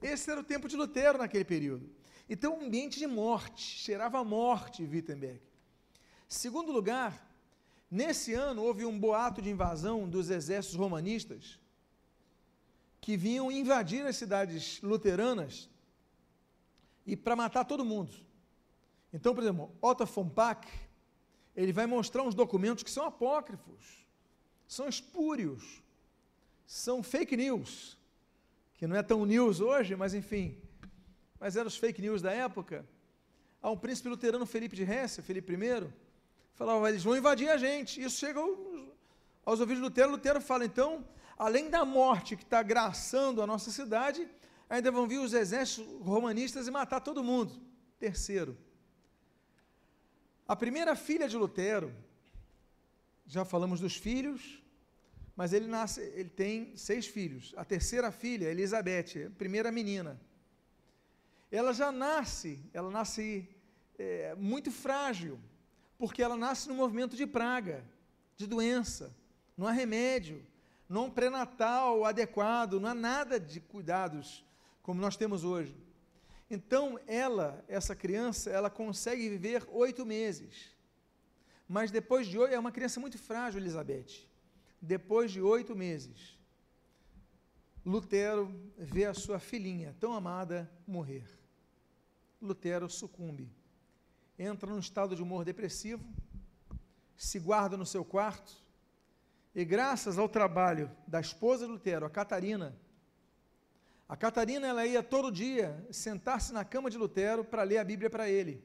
Esse 0.03 0.31
era 0.31 0.41
o 0.41 0.45
tempo 0.45 0.69
de 0.69 0.77
Lutero 0.77 1.19
naquele 1.19 1.45
período. 1.45 1.91
Então, 2.29 2.59
um 2.59 2.67
ambiente 2.67 2.99
de 2.99 3.07
morte, 3.07 3.63
cheirava 3.63 4.25
morte 4.25 4.83
Wittenberg. 4.83 5.41
Segundo 6.29 6.73
lugar, 6.73 7.31
nesse 7.91 8.33
ano 8.33 8.63
houve 8.63 8.87
um 8.87 8.99
boato 8.99 9.43
de 9.43 9.51
invasão 9.51 10.09
dos 10.09 10.31
exércitos 10.31 10.79
romanistas 10.79 11.61
que 13.01 13.17
vinham 13.17 13.51
invadir 13.51 14.07
as 14.07 14.17
cidades 14.17 14.81
luteranas 14.81 15.69
e 17.05 17.17
para 17.17 17.37
matar 17.37 17.65
todo 17.65 17.85
mundo. 17.85 18.13
Então, 19.13 19.35
por 19.35 19.43
exemplo, 19.43 19.77
Otto 19.83 20.07
von 20.07 20.29
Pack, 20.29 20.69
ele 21.57 21.73
vai 21.73 21.87
mostrar 21.87 22.23
uns 22.23 22.35
documentos 22.35 22.83
que 22.83 22.91
são 22.91 23.07
apócrifos, 23.07 24.07
são 24.67 24.89
espúrios, 24.89 25.83
são 26.67 27.03
fake 27.03 27.37
news, 27.37 27.99
que 28.75 28.87
não 28.87 28.97
é 28.97 29.03
tão 29.03 29.27
news 29.27 29.61
hoje, 29.61 29.95
mas 29.95 30.15
enfim, 30.15 30.59
mas 31.39 31.57
eram 31.57 31.69
os 31.69 31.77
fake 31.77 32.01
news 32.01 32.23
da 32.23 32.33
época. 32.33 32.87
Há 33.61 33.71
um 33.71 33.77
príncipe 33.77 34.09
luterano, 34.09 34.47
Felipe 34.47 34.75
de 34.75 34.83
Hesse, 34.83 35.23
Felipe 35.23 35.53
I, 35.53 35.93
falava, 36.55 36.89
eles 36.89 37.05
vão 37.05 37.17
invadir 37.17 37.49
a 37.49 37.57
gente. 37.57 38.03
Isso 38.03 38.19
chega 38.19 38.41
aos 39.45 39.61
ouvidos 39.61 39.83
de 39.83 39.89
Lutero, 39.89 40.11
Lutero 40.11 40.41
fala, 40.41 40.65
então, 40.65 41.05
além 41.39 41.71
da 41.71 41.85
morte 41.85 42.37
que 42.37 42.43
está 42.43 42.63
graçando 42.63 43.43
a 43.43 43.47
nossa 43.47 43.71
cidade, 43.71 44.29
ainda 44.69 44.91
vão 44.91 45.07
vir 45.07 45.19
os 45.19 45.33
exércitos 45.33 45.87
romanistas 46.01 46.67
e 46.67 46.71
matar 46.71 47.01
todo 47.01 47.23
mundo. 47.23 47.61
Terceiro, 47.99 48.57
a 50.47 50.57
primeira 50.57 50.95
filha 50.97 51.29
de 51.29 51.37
Lutero, 51.37 51.95
já 53.27 53.45
falamos 53.45 53.81
dos 53.81 53.97
filhos, 53.97 54.63
mas 55.35 55.53
ele 55.53 55.67
nasce, 55.67 56.01
ele 56.01 56.29
tem 56.29 56.77
seis 56.77 57.07
filhos. 57.07 57.55
A 57.57 57.65
terceira 57.65 58.11
filha, 58.11 58.51
Elizabeth, 58.51 59.31
primeira 59.39 59.73
menina, 59.73 60.21
ela 61.51 61.73
já 61.73 61.91
nasce, 61.93 62.59
ela 62.73 62.91
nasce 62.91 63.49
é, 63.99 64.35
muito 64.35 64.71
frágil, 64.71 65.39
porque 65.99 66.23
ela 66.23 66.37
nasce 66.37 66.69
no 66.69 66.75
movimento 66.75 67.17
de 67.17 67.27
praga, 67.27 67.85
de 68.37 68.47
doença, 68.47 69.15
não 69.57 69.67
há 69.67 69.73
remédio 69.73 70.45
não 70.93 71.11
pré-natal 71.11 72.05
adequado, 72.05 72.79
não 72.79 72.91
há 72.91 72.95
nada 72.95 73.41
de 73.41 73.61
cuidados 73.61 74.45
como 74.83 75.01
nós 75.01 75.17
temos 75.17 75.43
hoje. 75.43 75.75
Então, 76.55 77.01
ela, 77.07 77.65
essa 77.67 77.97
criança, 77.97 78.51
ela 78.51 78.69
consegue 78.69 79.27
viver 79.27 79.67
oito 79.71 80.05
meses. 80.05 80.71
Mas 81.67 81.91
depois 81.91 82.27
de 82.27 82.39
oito, 82.39 82.55
é 82.55 82.59
uma 82.59 82.71
criança 82.71 83.01
muito 83.01 83.17
frágil, 83.17 83.59
Elizabeth. 83.59 84.29
Depois 84.79 85.31
de 85.31 85.41
oito 85.41 85.75
meses, 85.75 86.39
Lutero 87.83 88.55
vê 88.77 89.07
a 89.07 89.15
sua 89.15 89.39
filhinha, 89.39 89.97
tão 89.99 90.13
amada, 90.13 90.71
morrer. 90.87 91.27
Lutero 92.39 92.87
sucumbe. 92.91 93.51
Entra 94.39 94.69
num 94.69 94.79
estado 94.79 95.17
de 95.17 95.23
humor 95.23 95.47
depressivo, 95.47 96.05
se 97.17 97.39
guarda 97.39 97.79
no 97.79 97.87
seu 97.87 98.05
quarto, 98.05 98.53
E 99.55 99.65
graças 99.65 100.19
ao 100.19 100.29
trabalho 100.29 100.91
da 101.07 101.21
esposa 101.21 101.67
de 101.67 101.73
Lutero, 101.73 102.07
a 102.07 102.11
Catarina, 102.11 102.75
a 104.13 104.17
Catarina 104.17 104.67
ela 104.67 104.85
ia 104.85 105.03
todo 105.03 105.33
dia 105.33 105.87
sentar-se 105.91 106.53
na 106.53 106.67
cama 106.67 106.91
de 106.91 106.99
Lutero 106.99 107.43
para 107.43 107.63
ler 107.63 107.79
a 107.79 107.85
Bíblia 107.85 108.11
para 108.11 108.29
ele, 108.29 108.63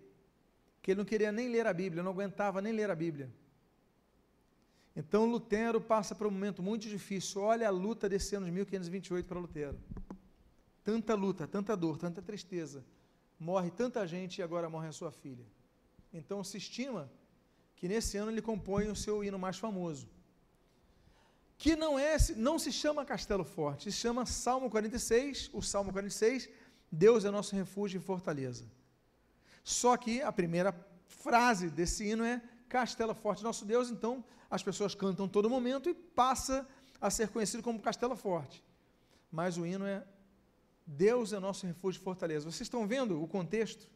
que 0.82 0.92
ele 0.92 0.98
não 0.98 1.06
queria 1.06 1.32
nem 1.32 1.48
ler 1.48 1.66
a 1.66 1.74
Bíblia, 1.74 2.04
não 2.04 2.12
aguentava 2.12 2.62
nem 2.62 2.74
ler 2.74 2.92
a 2.92 2.96
Bíblia. 2.96 3.34
Então 4.94 5.24
Lutero 5.24 5.80
passa 5.80 6.14
por 6.14 6.28
um 6.28 6.32
momento 6.32 6.62
muito 6.62 6.90
difícil. 6.90 7.42
Olha 7.44 7.66
a 7.70 7.72
luta 7.72 8.10
desse 8.10 8.36
ano 8.36 8.46
de 8.46 8.52
1528 8.52 9.26
para 9.26 9.40
Lutero. 9.40 9.80
Tanta 10.84 11.16
luta, 11.16 11.48
tanta 11.48 11.78
dor, 11.78 11.98
tanta 11.98 12.22
tristeza. 12.22 12.84
Morre 13.40 13.72
tanta 13.72 14.06
gente 14.06 14.40
e 14.40 14.44
agora 14.44 14.70
morre 14.70 14.90
a 14.90 14.92
sua 14.92 15.14
filha. 15.14 15.46
Então 16.12 16.44
se 16.44 16.58
estima 16.58 17.10
que 17.78 17.88
nesse 17.88 18.18
ano 18.18 18.32
ele 18.32 18.42
compõe 18.42 18.90
o 18.90 18.96
seu 18.98 19.24
hino 19.24 19.40
mais 19.40 19.58
famoso 19.58 20.10
que 21.58 21.76
não 21.76 21.98
é, 21.98 22.17
não 22.36 22.60
se 22.60 22.72
chama 22.72 23.06
Castelo 23.06 23.43
Forte, 23.43 23.91
se 23.91 23.98
chama 23.98 24.26
Salmo 24.26 24.70
46, 24.70 25.50
o 25.54 25.62
Salmo 25.62 25.91
46, 25.91 26.50
Deus 26.91 27.26
é 27.26 27.32
nosso 27.32 27.56
refúgio 27.56 27.98
e 27.98 28.04
fortaleza. 28.04 28.65
Só 29.63 29.98
que 29.98 30.22
a 30.22 30.32
primeira 30.32 30.74
frase 31.08 31.70
desse 31.70 32.06
hino 32.06 32.24
é 32.24 32.41
Castelo 32.70 33.15
Forte, 33.15 33.43
nosso 33.43 33.65
Deus, 33.65 33.89
então 33.89 34.24
as 34.50 34.62
pessoas 34.62 34.93
cantam 34.93 35.28
todo 35.28 35.50
momento 35.50 35.89
e 35.89 35.93
passa 35.93 36.67
a 37.02 37.10
ser 37.10 37.30
conhecido 37.30 37.63
como 37.63 37.82
Castelo 37.82 38.15
Forte. 38.15 38.63
Mas 39.32 39.58
o 39.58 39.65
hino 39.65 39.86
é 39.86 40.06
Deus 40.86 41.34
é 41.34 41.39
nosso 41.39 41.67
refúgio 41.67 42.00
e 42.00 42.04
fortaleza. 42.04 42.50
Vocês 42.50 42.62
estão 42.62 42.88
vendo 42.88 43.22
o 43.22 43.28
contexto? 43.28 43.89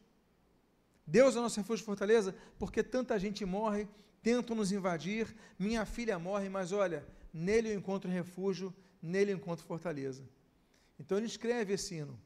Deus 1.06 1.34
é 1.34 1.40
nosso 1.40 1.58
refúgio 1.58 1.82
e 1.82 1.86
fortaleza, 1.86 2.34
porque 2.58 2.82
tanta 2.82 3.18
gente 3.18 3.44
morre, 3.46 3.88
tentam 4.22 4.56
nos 4.56 4.72
invadir, 4.72 5.34
minha 5.58 5.84
filha 5.84 6.18
morre, 6.18 6.48
mas 6.48 6.72
olha, 6.72 7.06
nele 7.32 7.70
eu 7.70 7.78
encontro 7.78 8.10
refúgio, 8.10 8.74
nele 9.02 9.32
eu 9.32 9.36
encontro 9.36 9.64
fortaleza. 9.64 10.22
Então 10.98 11.18
ele 11.18 11.26
escreve 11.26 11.74
esse 11.74 11.96
hino. 11.96 12.18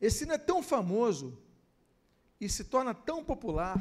Esse 0.00 0.24
hino 0.24 0.32
é 0.32 0.38
tão 0.38 0.62
famoso 0.62 1.36
e 2.40 2.48
se 2.48 2.64
torna 2.64 2.94
tão 2.94 3.24
popular 3.24 3.76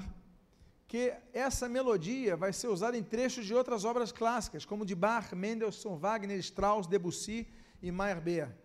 que 0.88 1.14
essa 1.34 1.68
melodia 1.68 2.36
vai 2.36 2.54
ser 2.54 2.68
usada 2.68 2.98
em 2.98 3.04
trechos 3.04 3.46
de 3.46 3.54
outras 3.54 3.84
obras 3.84 4.12
clássicas, 4.12 4.66
como 4.66 4.86
de 4.86 4.96
Bach, 4.96 5.34
Mendelssohn, 5.34 5.98
Wagner, 5.98 6.40
Strauss, 6.40 6.88
Debussy 6.88 7.48
e 7.82 7.92
Meyerbeer, 7.92 8.56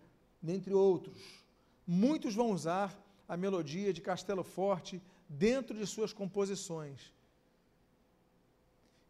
dentre 0.41 0.73
outros. 0.73 1.43
Muitos 1.85 2.33
vão 2.33 2.49
usar 2.51 2.97
a 3.27 3.35
melodia 3.35 3.91
de 3.91 4.01
Castelo 4.01 4.43
Forte 4.43 5.01
dentro 5.27 5.77
de 5.77 5.85
suas 5.85 6.13
composições. 6.13 7.13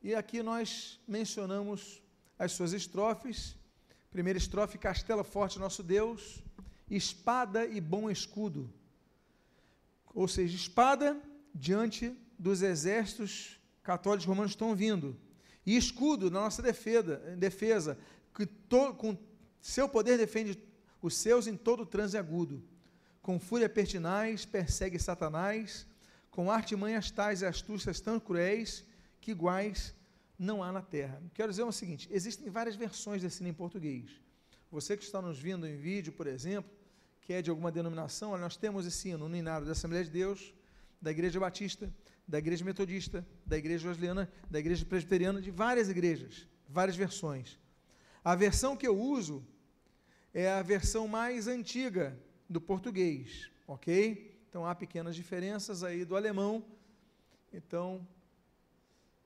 E 0.04 0.14
aqui 0.14 0.44
nós 0.44 1.00
mencionamos 1.08 2.04
as 2.38 2.52
suas 2.52 2.74
estrofes. 2.74 3.56
Primeira 4.12 4.38
estrofe: 4.38 4.78
Castelo 4.78 5.24
forte, 5.24 5.58
nosso 5.58 5.82
Deus, 5.82 6.44
espada 6.92 7.66
e 7.66 7.80
bom 7.80 8.12
escudo. 8.12 8.70
Ou 10.14 10.28
seja, 10.28 10.58
espada 10.58 11.18
diante 11.56 12.14
dos 12.38 12.62
exércitos 12.62 13.58
católicos 13.82 14.26
romanos 14.26 14.52
estão 14.52 14.76
vindo. 14.76 15.18
E 15.66 15.78
escudo 15.78 16.30
na 16.30 16.42
nossa 16.42 16.62
defesa, 16.62 17.16
defesa 17.38 17.98
que 18.36 18.46
to, 18.46 18.94
com 18.96 19.18
seu 19.62 19.88
poder 19.88 20.18
defende 20.18 20.62
os 21.02 21.16
seus 21.16 21.48
em 21.48 21.56
todo 21.56 21.86
transe 21.86 22.18
agudo. 22.18 22.62
Com 23.22 23.40
fúria 23.40 23.70
pertinaz, 23.70 24.44
persegue 24.44 25.00
Satanás, 25.00 25.88
com 26.30 26.52
artimanhas 26.52 27.10
tais 27.10 27.42
e 27.42 27.46
astúcias 27.46 28.02
tão 28.02 28.20
cruéis 28.20 28.84
que 29.24 29.32
iguais 29.32 29.96
não 30.38 30.62
há 30.62 30.72
na 30.72 30.82
terra. 30.82 31.22
Quero 31.34 31.50
dizer 31.50 31.64
o 31.64 31.72
seguinte: 31.72 32.10
existem 32.12 32.50
várias 32.50 32.76
versões 32.76 33.22
desse 33.22 33.40
hino 33.40 33.50
em 33.50 33.54
português. 33.54 34.12
Você 34.70 34.98
que 34.98 35.04
está 35.04 35.22
nos 35.22 35.40
vindo 35.40 35.66
em 35.66 35.78
vídeo, 35.78 36.12
por 36.12 36.28
exemplo, 36.28 36.70
que 37.22 37.32
é 37.32 37.42
de 37.42 37.50
alguma 37.50 37.72
denominação, 37.72 38.32
olha, 38.32 38.42
nós 38.42 38.58
temos 38.58 38.86
esse 38.86 39.10
hino 39.10 39.30
no 39.30 39.36
hinário 39.36 39.66
da 39.66 39.72
Assembleia 39.72 40.04
de 40.04 40.12
Deus, 40.12 40.54
da 41.02 41.10
Igreja 41.10 41.40
Batista, 41.40 41.92
da 42.28 42.38
Igreja 42.38 42.66
Metodista, 42.66 43.26
da 43.46 43.58
Igreja 43.58 43.88
Wesleyana, 43.88 44.30
da 44.50 44.60
Igreja 44.60 44.86
Presbiteriana, 44.86 45.42
de 45.42 45.52
várias 45.52 45.90
igrejas, 45.90 46.48
várias 46.68 46.98
versões. 46.98 47.58
A 48.24 48.36
versão 48.36 48.76
que 48.76 48.88
eu 48.88 49.00
uso 49.00 49.46
é 50.34 50.52
a 50.52 50.62
versão 50.62 51.08
mais 51.08 51.48
antiga 51.48 52.20
do 52.50 52.60
português, 52.60 53.50
ok? 53.68 54.38
Então 54.50 54.66
há 54.66 54.76
pequenas 54.76 55.16
diferenças 55.16 55.82
aí 55.84 56.04
do 56.04 56.16
alemão. 56.16 56.66
Então, 57.54 58.06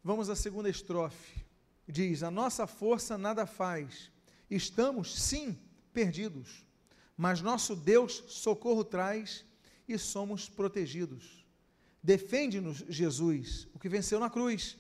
Vamos 0.03 0.29
à 0.29 0.35
segunda 0.35 0.69
estrofe. 0.69 1.45
Diz: 1.87 2.23
A 2.23 2.31
nossa 2.31 2.67
força 2.67 3.17
nada 3.17 3.45
faz. 3.45 4.11
Estamos, 4.49 5.19
sim, 5.19 5.57
perdidos. 5.93 6.65
Mas 7.15 7.41
nosso 7.41 7.75
Deus 7.75 8.23
socorro 8.27 8.83
traz 8.83 9.45
e 9.87 9.97
somos 9.97 10.47
protegidos. 10.47 11.45
Defende-nos, 12.03 12.85
Jesus, 12.87 13.67
o 13.73 13.79
que 13.79 13.89
venceu 13.89 14.19
na 14.19 14.29
cruz, 14.29 14.77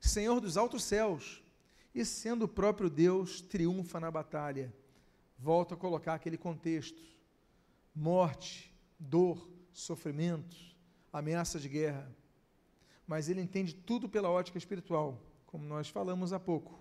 Senhor 0.00 0.40
dos 0.40 0.56
altos 0.56 0.84
céus, 0.84 1.42
e 1.94 2.04
sendo 2.04 2.44
o 2.44 2.48
próprio 2.48 2.88
Deus, 2.88 3.40
triunfa 3.40 3.98
na 3.98 4.10
batalha. 4.10 4.72
Volto 5.38 5.74
a 5.74 5.76
colocar 5.76 6.14
aquele 6.14 6.38
contexto: 6.38 7.02
morte, 7.94 8.72
dor, 8.98 9.50
sofrimento, 9.72 10.56
ameaça 11.12 11.58
de 11.58 11.68
guerra 11.68 12.19
mas 13.10 13.28
ele 13.28 13.40
entende 13.40 13.74
tudo 13.74 14.08
pela 14.08 14.30
ótica 14.30 14.56
espiritual, 14.56 15.20
como 15.44 15.64
nós 15.64 15.88
falamos 15.88 16.32
há 16.32 16.38
pouco. 16.38 16.78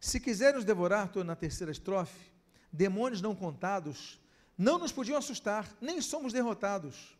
Se 0.00 0.18
quiser 0.18 0.54
nos 0.54 0.64
devorar, 0.64 1.08
estou 1.08 1.22
na 1.22 1.36
terceira 1.36 1.70
estrofe, 1.70 2.32
demônios 2.72 3.20
não 3.20 3.34
contados, 3.34 4.18
não 4.56 4.78
nos 4.78 4.92
podiam 4.92 5.18
assustar, 5.18 5.68
nem 5.78 6.00
somos 6.00 6.32
derrotados. 6.32 7.18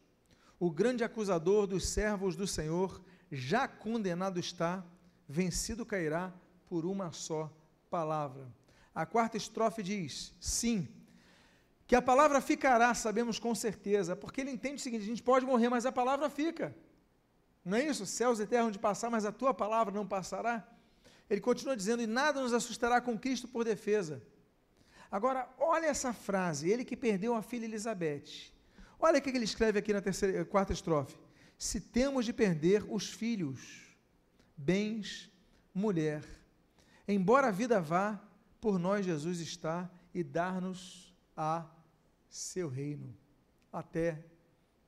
O 0.59 0.71
grande 0.71 1.05
acusador 1.05 1.67
dos 1.67 1.89
servos 1.89 2.35
do 2.35 2.47
Senhor, 2.47 3.03
já 3.31 3.69
condenado 3.69 4.41
está, 4.41 4.83
vencido 5.29 5.85
cairá 5.85 6.33
por 6.71 6.87
uma 6.87 7.13
só 7.13 7.53
palavra. 7.91 8.51
A 8.95 9.05
quarta 9.05 9.37
estrofe 9.37 9.83
diz: 9.83 10.35
sim, 10.41 10.89
que 11.87 11.95
a 11.95 12.01
palavra 12.01 12.41
ficará, 12.41 12.95
sabemos 12.95 13.39
com 13.39 13.55
certeza, 13.55 14.17
porque 14.17 14.41
ele 14.41 14.51
entende 14.51 14.77
o 14.77 14.81
seguinte: 14.81 15.03
a 15.03 15.07
gente 15.07 15.23
pode 15.23 15.45
morrer, 15.45 15.69
mas 15.69 15.85
a 15.85 15.93
palavra 15.93 16.31
fica. 16.31 16.75
Não 17.65 17.77
é 17.77 17.85
isso? 17.85 18.07
Céus 18.07 18.41
eternos 18.41 18.73
de 18.73 18.79
passar, 18.79 19.11
mas 19.11 19.25
a 19.25 19.33
tua 19.33 19.53
palavra 19.53 19.93
não 19.93 20.07
passará. 20.07 20.67
Ele 21.29 21.41
continua 21.41 21.77
dizendo: 21.77 22.03
E 22.03 22.07
nada 22.07 22.41
nos 22.41 22.53
assustará 22.53 23.01
com 23.01 23.19
Cristo 23.19 23.47
por 23.47 23.65
defesa. 23.65 24.23
Agora, 25.11 25.49
olha 25.59 25.87
essa 25.87 26.13
frase, 26.13 26.71
ele 26.71 26.85
que 26.85 26.97
perdeu 26.97 27.35
a 27.35 27.43
filha 27.43 27.65
Elizabeth. 27.65 28.53
Olha 28.99 29.19
o 29.19 29.23
que 29.23 29.31
ele 29.31 29.45
escreve 29.45 29.79
aqui 29.79 29.93
na 29.93 30.01
terceira, 30.01 30.45
quarta 30.45 30.73
estrofe. 30.73 31.17
Se 31.59 31.81
temos 31.81 32.25
de 32.25 32.33
perder 32.33 32.85
os 32.89 33.11
filhos, 33.11 33.95
bens, 34.57 35.31
mulher, 35.75 36.23
embora 37.09 37.49
a 37.49 37.51
vida 37.51 37.81
vá, 37.81 38.21
por 38.61 38.79
nós 38.79 39.05
Jesus 39.05 39.41
está 39.41 39.91
e 40.15 40.23
dar-nos 40.23 41.15
a 41.37 41.67
seu 42.29 42.69
reino. 42.69 43.17
Até 43.73 44.25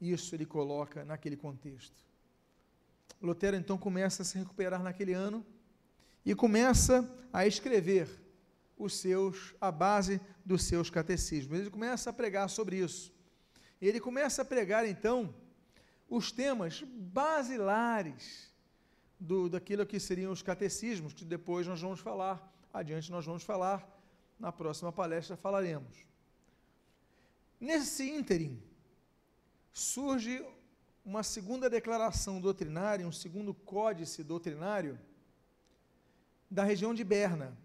isso 0.01 0.35
ele 0.35 0.47
coloca 0.47 1.05
naquele 1.05 1.37
contexto. 1.37 2.05
Lutero 3.23 3.57
então 3.57 3.79
começa 3.79 4.23
a 4.23 4.25
se 4.25 4.37
recuperar 4.37 4.83
naquele 4.83 5.13
ano 5.13 5.47
e 6.25 6.35
começa 6.35 7.09
a 7.33 7.47
escrever 7.47 8.09
os 8.77 8.97
seus 8.97 9.55
a 9.61 9.71
base 9.71 10.21
dos 10.45 10.65
seus 10.65 10.91
catecismos. 10.91 11.59
Ele 11.59 11.71
começa 11.71 12.11
a 12.11 12.13
pregar 12.13 12.49
sobre 12.51 12.79
isso. 12.79 13.13
Ele 13.81 14.01
começa 14.01 14.43
a 14.43 14.45
pregar 14.45 14.87
então 14.87 15.35
os 16.09 16.31
temas 16.31 16.83
basilares 16.83 18.53
do 19.19 19.49
daquilo 19.49 19.87
que 19.87 20.01
seriam 20.01 20.33
os 20.33 20.43
catecismos, 20.43 21.13
que 21.13 21.25
depois 21.25 21.67
nós 21.67 21.81
vamos 21.81 22.01
falar, 22.01 22.53
adiante 22.73 23.11
nós 23.11 23.25
vamos 23.25 23.45
falar, 23.45 23.89
na 24.39 24.51
próxima 24.51 24.93
palestra 24.93 25.37
falaremos. 25.37 26.05
Nesse 27.61 28.11
ínterim 28.11 28.61
surge 29.73 30.45
uma 31.05 31.23
segunda 31.23 31.69
declaração 31.69 32.41
doutrinária, 32.41 33.07
um 33.07 33.13
segundo 33.13 33.53
códice 33.53 34.23
doutrinário 34.23 34.99
da 36.51 36.63
região 36.63 36.95
de 36.95 37.03
Berna. 37.03 37.57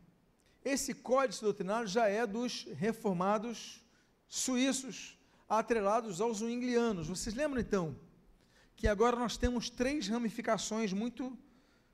Esse 0.65 0.93
códice 0.93 1.41
doutrinário 1.41 1.88
já 1.88 2.08
é 2.08 2.26
dos 2.26 2.65
reformados 2.76 3.84
suíços, 4.28 5.17
atrelados 5.47 6.19
aos 6.19 6.39
zwinglianos. 6.39 7.08
Vocês 7.08 7.36
lembram 7.36 7.62
então 7.62 7.95
que 8.76 8.88
agora 8.88 9.15
nós 9.15 9.38
temos 9.38 9.69
três 9.69 10.08
ramificações 10.08 10.91
muito 10.91 11.38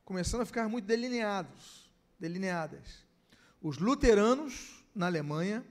começando 0.05 0.41
a 0.41 0.45
ficar 0.45 0.67
muito 0.67 0.85
delineados, 0.85 1.89
delineadas. 2.19 3.05
Os 3.61 3.77
luteranos 3.77 4.83
na 4.93 5.05
Alemanha 5.05 5.65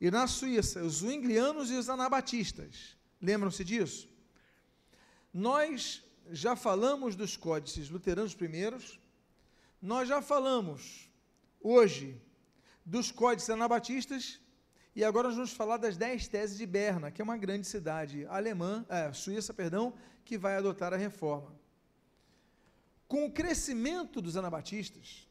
e 0.00 0.10
na 0.10 0.26
Suíça, 0.26 0.82
os 0.82 0.98
zwinglianos 0.98 1.70
e 1.70 1.74
os 1.74 1.88
anabatistas. 1.88 2.96
Lembram-se 3.20 3.64
disso? 3.64 4.15
Nós 5.36 6.02
já 6.30 6.56
falamos 6.56 7.14
dos 7.14 7.36
códices 7.36 7.90
luteranos 7.90 8.34
primeiros, 8.34 8.98
nós 9.82 10.08
já 10.08 10.22
falamos 10.22 11.10
hoje 11.60 12.18
dos 12.86 13.12
códices 13.12 13.50
anabatistas 13.50 14.40
e 14.94 15.04
agora 15.04 15.28
nós 15.28 15.36
vamos 15.36 15.52
falar 15.52 15.76
das 15.76 15.94
dez 15.94 16.26
teses 16.26 16.56
de 16.56 16.64
Berna, 16.64 17.10
que 17.10 17.20
é 17.20 17.24
uma 17.24 17.36
grande 17.36 17.66
cidade 17.66 18.24
alemã, 18.28 18.86
é, 18.88 19.12
suíça, 19.12 19.52
perdão, 19.52 19.92
que 20.24 20.38
vai 20.38 20.56
adotar 20.56 20.94
a 20.94 20.96
reforma. 20.96 21.54
Com 23.06 23.26
o 23.26 23.30
crescimento 23.30 24.22
dos 24.22 24.38
anabatistas 24.38 25.28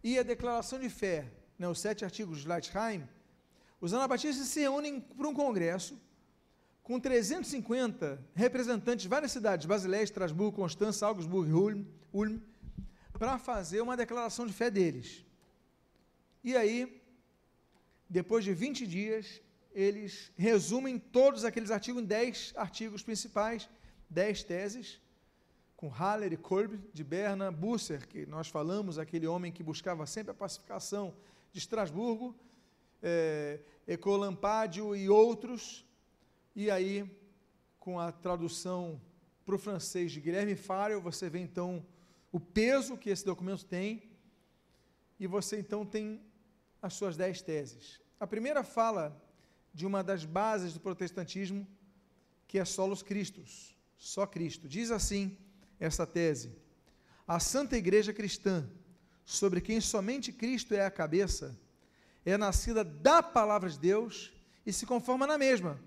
e 0.00 0.16
a 0.16 0.22
declaração 0.22 0.78
de 0.78 0.88
fé, 0.88 1.28
né, 1.58 1.66
os 1.68 1.80
sete 1.80 2.04
artigos 2.04 2.42
de 2.42 2.46
Leitheim, 2.46 3.04
os 3.80 3.92
anabatistas 3.92 4.46
se 4.46 4.60
reúnem 4.60 5.00
para 5.00 5.26
um 5.26 5.34
congresso 5.34 6.00
com 6.88 6.98
350 6.98 8.18
representantes 8.34 9.02
de 9.02 9.10
várias 9.10 9.30
cidades, 9.30 9.66
Basileia, 9.66 10.02
Estrasburgo, 10.02 10.56
Constança, 10.56 11.06
Augsburg, 11.06 11.52
Ulm, 11.52 11.84
Ulm 12.14 12.38
para 13.12 13.38
fazer 13.38 13.82
uma 13.82 13.94
declaração 13.94 14.46
de 14.46 14.54
fé 14.54 14.70
deles. 14.70 15.22
E 16.42 16.56
aí, 16.56 17.02
depois 18.08 18.42
de 18.42 18.54
20 18.54 18.86
dias, 18.86 19.42
eles 19.74 20.32
resumem 20.34 20.98
todos 20.98 21.44
aqueles 21.44 21.70
artigos 21.70 22.02
em 22.02 22.06
10 22.06 22.54
artigos 22.56 23.02
principais, 23.02 23.68
10 24.08 24.44
teses, 24.44 24.98
com 25.76 25.88
Haller 25.88 26.32
e 26.32 26.38
Kolb 26.38 26.80
de 26.94 27.04
Berna, 27.04 27.52
Busser, 27.52 28.08
que 28.08 28.24
nós 28.24 28.48
falamos, 28.48 28.98
aquele 28.98 29.26
homem 29.26 29.52
que 29.52 29.62
buscava 29.62 30.06
sempre 30.06 30.30
a 30.30 30.34
pacificação 30.34 31.14
de 31.52 31.58
Estrasburgo, 31.58 32.34
é, 33.02 33.60
e 34.96 35.10
outros, 35.10 35.86
e 36.60 36.72
aí, 36.72 37.08
com 37.78 38.00
a 38.00 38.10
tradução 38.10 39.00
para 39.46 39.54
o 39.54 39.58
francês 39.58 40.10
de 40.10 40.20
Guilherme 40.20 40.56
Farrell, 40.56 41.00
você 41.00 41.30
vê 41.30 41.38
então 41.38 41.86
o 42.32 42.40
peso 42.40 42.96
que 42.96 43.10
esse 43.10 43.24
documento 43.24 43.64
tem, 43.64 44.10
e 45.20 45.26
você 45.28 45.60
então 45.60 45.86
tem 45.86 46.20
as 46.82 46.94
suas 46.94 47.16
dez 47.16 47.40
teses. 47.40 48.00
A 48.18 48.26
primeira 48.26 48.64
fala 48.64 49.16
de 49.72 49.86
uma 49.86 50.02
das 50.02 50.24
bases 50.24 50.72
do 50.74 50.80
protestantismo, 50.80 51.64
que 52.48 52.58
é 52.58 52.64
solos 52.64 53.04
Christus, 53.04 53.76
só 53.96 54.26
Cristo. 54.26 54.68
Diz 54.68 54.90
assim 54.90 55.38
essa 55.78 56.04
tese: 56.04 56.58
A 57.24 57.38
Santa 57.38 57.76
Igreja 57.76 58.12
Cristã, 58.12 58.68
sobre 59.24 59.60
quem 59.60 59.80
somente 59.80 60.32
Cristo 60.32 60.74
é 60.74 60.84
a 60.84 60.90
cabeça, 60.90 61.56
é 62.26 62.36
nascida 62.36 62.82
da 62.82 63.22
palavra 63.22 63.70
de 63.70 63.78
Deus 63.78 64.32
e 64.66 64.72
se 64.72 64.84
conforma 64.84 65.24
na 65.24 65.38
mesma, 65.38 65.80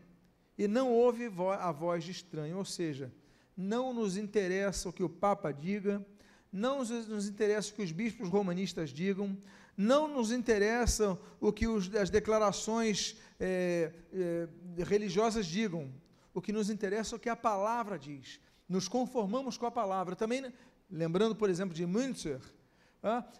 e 0.57 0.67
não 0.67 0.91
ouve 0.91 1.31
a 1.59 1.71
voz 1.71 2.03
de 2.03 2.11
estranho, 2.11 2.57
ou 2.57 2.65
seja, 2.65 3.11
não 3.55 3.93
nos 3.93 4.17
interessa 4.17 4.89
o 4.89 4.93
que 4.93 5.03
o 5.03 5.09
Papa 5.09 5.51
diga, 5.51 6.05
não 6.51 6.79
nos 6.79 7.27
interessa 7.27 7.71
o 7.71 7.75
que 7.75 7.83
os 7.83 7.91
bispos 7.91 8.27
romanistas 8.27 8.89
digam, 8.89 9.37
não 9.77 10.07
nos 10.07 10.31
interessa 10.31 11.17
o 11.39 11.51
que 11.51 11.67
os, 11.67 11.93
as 11.95 12.09
declarações 12.09 13.17
é, 13.39 13.91
é, 14.13 14.47
religiosas 14.83 15.45
digam. 15.45 15.91
O 16.33 16.41
que 16.41 16.51
nos 16.51 16.69
interessa 16.69 17.15
é 17.15 17.17
o 17.17 17.19
que 17.19 17.29
a 17.29 17.35
palavra 17.35 17.97
diz. 17.97 18.39
Nos 18.67 18.87
conformamos 18.87 19.57
com 19.57 19.65
a 19.65 19.71
palavra. 19.71 20.15
Também, 20.15 20.53
lembrando, 20.89 21.35
por 21.35 21.49
exemplo, 21.49 21.73
de 21.73 21.85
Münzer, 21.85 22.39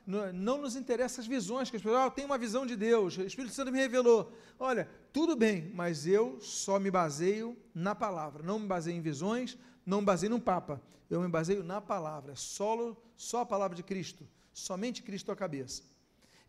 não 0.08 0.58
nos 0.58 0.76
interessa 0.76 1.22
as 1.22 1.28
visões, 1.28 1.70
que 1.70 1.76
as 1.76 1.82
pessoas, 1.82 2.12
ah, 2.18 2.26
uma 2.26 2.38
visão 2.38 2.66
de 2.66 2.76
Deus, 2.76 3.18
o 3.18 3.22
Espírito 3.22 3.54
Santo 3.54 3.72
me 3.72 3.78
revelou. 3.78 4.34
Olha, 4.58 4.90
tudo 5.14 5.36
bem, 5.36 5.72
mas 5.76 6.08
eu 6.08 6.40
só 6.42 6.80
me 6.80 6.90
baseio 6.90 7.56
na 7.74 7.94
palavra, 7.94 8.42
não 8.42 8.58
me 8.58 8.68
baseio 8.68 8.98
em 8.98 9.02
visões, 9.02 9.58
não 9.86 10.00
me 10.00 10.06
baseio 10.06 10.32
num 10.32 10.40
Papa, 10.40 10.82
eu 11.10 11.22
me 11.22 11.28
baseio 11.28 11.64
na 11.64 11.80
palavra, 11.80 12.36
solo, 12.36 12.98
só 13.16 13.42
a 13.42 13.46
palavra 13.46 13.76
de 13.76 13.84
Cristo, 13.84 14.28
somente 14.52 15.04
Cristo 15.04 15.32
a 15.32 15.36
cabeça. 15.36 15.84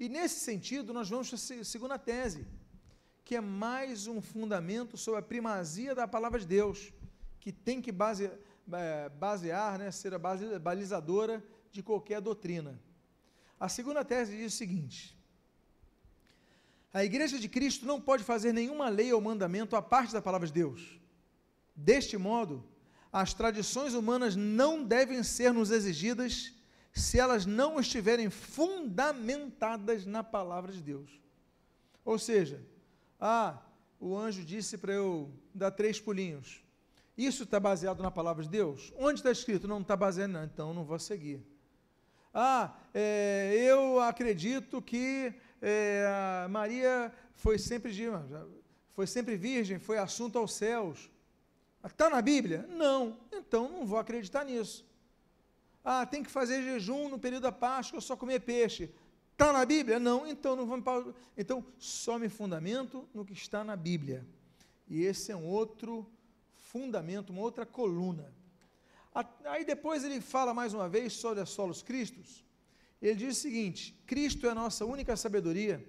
E 0.01 0.09
nesse 0.09 0.41
sentido, 0.41 0.93
nós 0.93 1.11
vamos 1.11 1.29
para 1.29 1.61
a 1.61 1.65
segunda 1.65 1.99
tese, 1.99 2.47
que 3.25 3.37
é 3.37 3.41
mais 3.41 4.07
um 4.07 4.23
fundamento 4.23 4.97
sobre 4.97 5.21
a 5.21 5.23
primazia 5.23 5.95
da 5.95 6.09
palavra 6.09 6.41
de 6.41 6.47
Deus, 6.47 6.93
que 7.39 7.53
tem 7.53 7.83
que 7.83 7.93
base, 7.93 8.31
é, 8.73 9.09
basear, 9.11 9.79
né, 9.79 9.91
ser 9.91 10.15
a 10.15 10.19
base, 10.19 10.59
balizadora 10.59 11.45
de 11.71 11.83
qualquer 11.83 12.21
doutrina. 12.21 12.81
A 13.63 13.69
segunda 13.69 14.05
tese 14.05 14.37
diz 14.37 14.55
o 14.55 14.57
seguinte: 14.57 15.17
a 16.93 17.05
igreja 17.05 17.39
de 17.39 17.49
Cristo 17.49 17.87
não 17.87 18.01
pode 18.01 18.25
fazer 18.25 18.53
nenhuma 18.53 18.89
lei 18.89 19.13
ou 19.13 19.21
mandamento 19.21 19.77
à 19.77 19.81
parte 19.81 20.13
da 20.13 20.21
palavra 20.21 20.49
de 20.49 20.53
Deus. 20.53 20.99
Deste 21.77 22.19
modo, 22.19 22.65
as 23.13 23.33
tradições 23.33 23.95
humanas 23.95 24.35
não 24.35 24.83
devem 24.83 25.23
ser 25.23 25.53
nos 25.53 25.71
exigidas 25.71 26.53
se 26.93 27.21
elas 27.21 27.47
não 27.47 27.79
estiverem 27.79 28.29
fundamentadas 28.31 30.05
na 30.05 30.25
palavra 30.25 30.73
de 30.73 30.83
Deus. 30.83 31.09
Ou 32.05 32.19
seja, 32.19 32.61
ah, 33.21 33.63
o 34.01 34.19
anjo 34.19 34.45
disse 34.45 34.77
para 34.77 34.93
eu 34.93 35.31
dar 35.55 35.71
três 35.71 36.01
pulinhos. 36.01 36.65
Isso 37.17 37.45
está 37.45 37.61
baseado 37.61 38.03
na 38.03 38.11
palavra 38.11 38.43
de 38.43 38.49
Deus? 38.49 38.93
Onde 38.97 39.21
está 39.21 39.31
escrito? 39.31 39.69
Não 39.69 39.81
está 39.81 39.95
baseado, 39.95 40.31
não, 40.31 40.43
então 40.43 40.75
não 40.75 40.83
vou 40.83 40.99
seguir. 40.99 41.52
Ah, 42.35 42.75
é, 42.95 43.55
eu 43.55 44.01
acredito 44.01 44.81
que 44.81 45.33
é, 45.61 46.47
Maria 46.49 47.13
foi 47.35 47.59
sempre, 47.59 47.93
foi 48.95 49.07
sempre 49.07 49.37
virgem, 49.37 49.79
foi 49.79 49.99
assunto 49.99 50.39
aos 50.39 50.55
céus. 50.55 51.11
Está 51.85 52.09
na 52.09 52.23
Bíblia? 52.23 52.67
Não, 52.71 53.17
então 53.33 53.69
não 53.69 53.85
vou 53.85 53.99
acreditar 53.99 54.45
nisso. 54.45 54.87
Ah, 55.85 56.07
tem 56.07 56.23
que 56.23 56.31
fazer 56.31 56.63
jejum 56.63 57.09
no 57.09 57.19
período 57.19 57.43
da 57.43 57.53
Páscoa, 57.53 58.01
só 58.01 58.17
comer 58.17 58.41
peixe. 58.41 58.91
Está 59.33 59.53
na 59.53 59.65
Bíblia? 59.65 59.99
Não, 59.99 60.27
então 60.27 60.55
não 60.55 60.67
vamos. 60.67 61.15
Então, 61.37 61.65
só 61.77 62.19
me 62.19 62.29
fundamento 62.29 63.09
no 63.13 63.25
que 63.25 63.33
está 63.33 63.65
na 63.65 63.75
Bíblia. 63.75 64.25
E 64.89 65.03
esse 65.03 65.33
é 65.33 65.37
um 65.37 65.47
outro 65.47 66.07
fundamento, 66.55 67.31
uma 67.31 67.43
outra 67.43 67.67
coluna. 67.67 68.33
Aí 69.45 69.65
depois 69.65 70.05
ele 70.05 70.21
fala 70.21 70.55
mais 70.55 70.73
uma 70.73 70.89
vez 70.89 71.13
sobre 71.13 71.41
a 71.43 71.47
solos 71.47 71.83
Cristos. 71.83 72.45
Ele 73.01 73.15
diz 73.15 73.37
o 73.37 73.41
seguinte: 73.41 74.01
Cristo 74.07 74.47
é 74.47 74.51
a 74.51 74.55
nossa 74.55 74.85
única 74.87 75.17
sabedoria, 75.17 75.85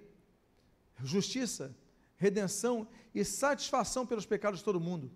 justiça, 1.02 1.74
redenção 2.16 2.86
e 3.14 3.24
satisfação 3.24 4.06
pelos 4.06 4.26
pecados 4.26 4.58
de 4.58 4.64
todo 4.64 4.80
mundo. 4.80 5.10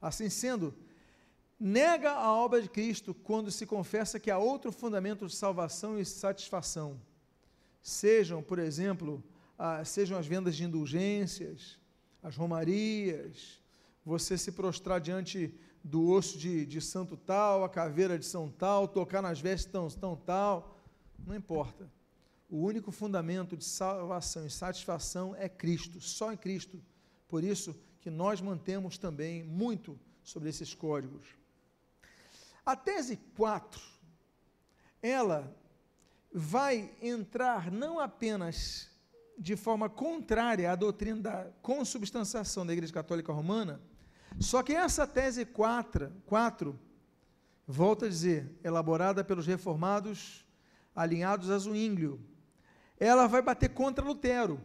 Assim 0.00 0.28
sendo, 0.28 0.74
nega 1.58 2.12
a 2.12 2.32
obra 2.32 2.60
de 2.60 2.68
Cristo 2.68 3.14
quando 3.14 3.50
se 3.50 3.64
confessa 3.64 4.20
que 4.20 4.30
há 4.30 4.38
outro 4.38 4.70
fundamento 4.70 5.26
de 5.26 5.34
salvação 5.34 5.98
e 5.98 6.04
satisfação. 6.04 7.00
Sejam, 7.82 8.42
por 8.42 8.58
exemplo, 8.58 9.24
sejam 9.84 10.18
as 10.18 10.26
vendas 10.26 10.56
de 10.56 10.64
indulgências, 10.64 11.78
as 12.22 12.36
romarias, 12.36 13.62
você 14.04 14.36
se 14.36 14.52
prostrar 14.52 15.00
diante 15.00 15.54
do 15.86 16.10
osso 16.10 16.36
de, 16.36 16.66
de 16.66 16.80
santo 16.80 17.16
tal, 17.16 17.62
a 17.62 17.68
caveira 17.68 18.18
de 18.18 18.26
São 18.26 18.50
tal, 18.50 18.88
tocar 18.88 19.22
nas 19.22 19.40
vestes 19.40 19.70
tão, 19.70 19.88
tão 19.88 20.16
tal, 20.16 20.76
não 21.24 21.32
importa. 21.34 21.88
O 22.50 22.58
único 22.58 22.90
fundamento 22.90 23.56
de 23.56 23.64
salvação 23.64 24.44
e 24.44 24.50
satisfação 24.50 25.34
é 25.36 25.48
Cristo, 25.48 26.00
só 26.00 26.32
em 26.32 26.36
Cristo. 26.36 26.82
Por 27.28 27.44
isso 27.44 27.72
que 28.00 28.10
nós 28.10 28.40
mantemos 28.40 28.98
também 28.98 29.44
muito 29.44 29.98
sobre 30.24 30.48
esses 30.48 30.74
códigos. 30.74 31.28
A 32.64 32.74
tese 32.74 33.16
4, 33.36 33.80
ela 35.00 35.56
vai 36.32 36.90
entrar 37.00 37.70
não 37.70 38.00
apenas 38.00 38.90
de 39.38 39.54
forma 39.54 39.88
contrária 39.88 40.72
à 40.72 40.74
doutrina 40.74 41.20
da 41.20 41.44
consubstanciação 41.62 42.66
da 42.66 42.72
Igreja 42.72 42.92
Católica 42.92 43.32
Romana, 43.32 43.80
só 44.38 44.62
que 44.62 44.74
essa 44.74 45.06
tese 45.06 45.44
4, 45.44 46.12
4 46.26 46.78
volta 47.66 48.06
a 48.06 48.08
dizer, 48.08 48.50
elaborada 48.62 49.24
pelos 49.24 49.46
reformados 49.46 50.44
alinhados 50.94 51.50
a 51.50 51.58
Zwinglio, 51.58 52.20
ela 52.98 53.26
vai 53.26 53.42
bater 53.42 53.70
contra 53.70 54.04
Lutero. 54.04 54.60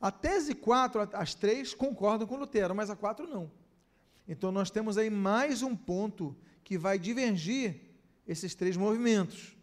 A 0.00 0.10
tese 0.10 0.54
4, 0.54 1.10
as 1.12 1.34
três 1.34 1.74
concordam 1.74 2.26
com 2.26 2.36
Lutero, 2.36 2.74
mas 2.74 2.90
a 2.90 2.96
4 2.96 3.26
não. 3.26 3.50
Então 4.26 4.50
nós 4.50 4.70
temos 4.70 4.96
aí 4.96 5.10
mais 5.10 5.62
um 5.62 5.76
ponto 5.76 6.36
que 6.64 6.78
vai 6.78 6.98
divergir 6.98 7.80
esses 8.26 8.54
três 8.54 8.76
movimentos. 8.76 9.56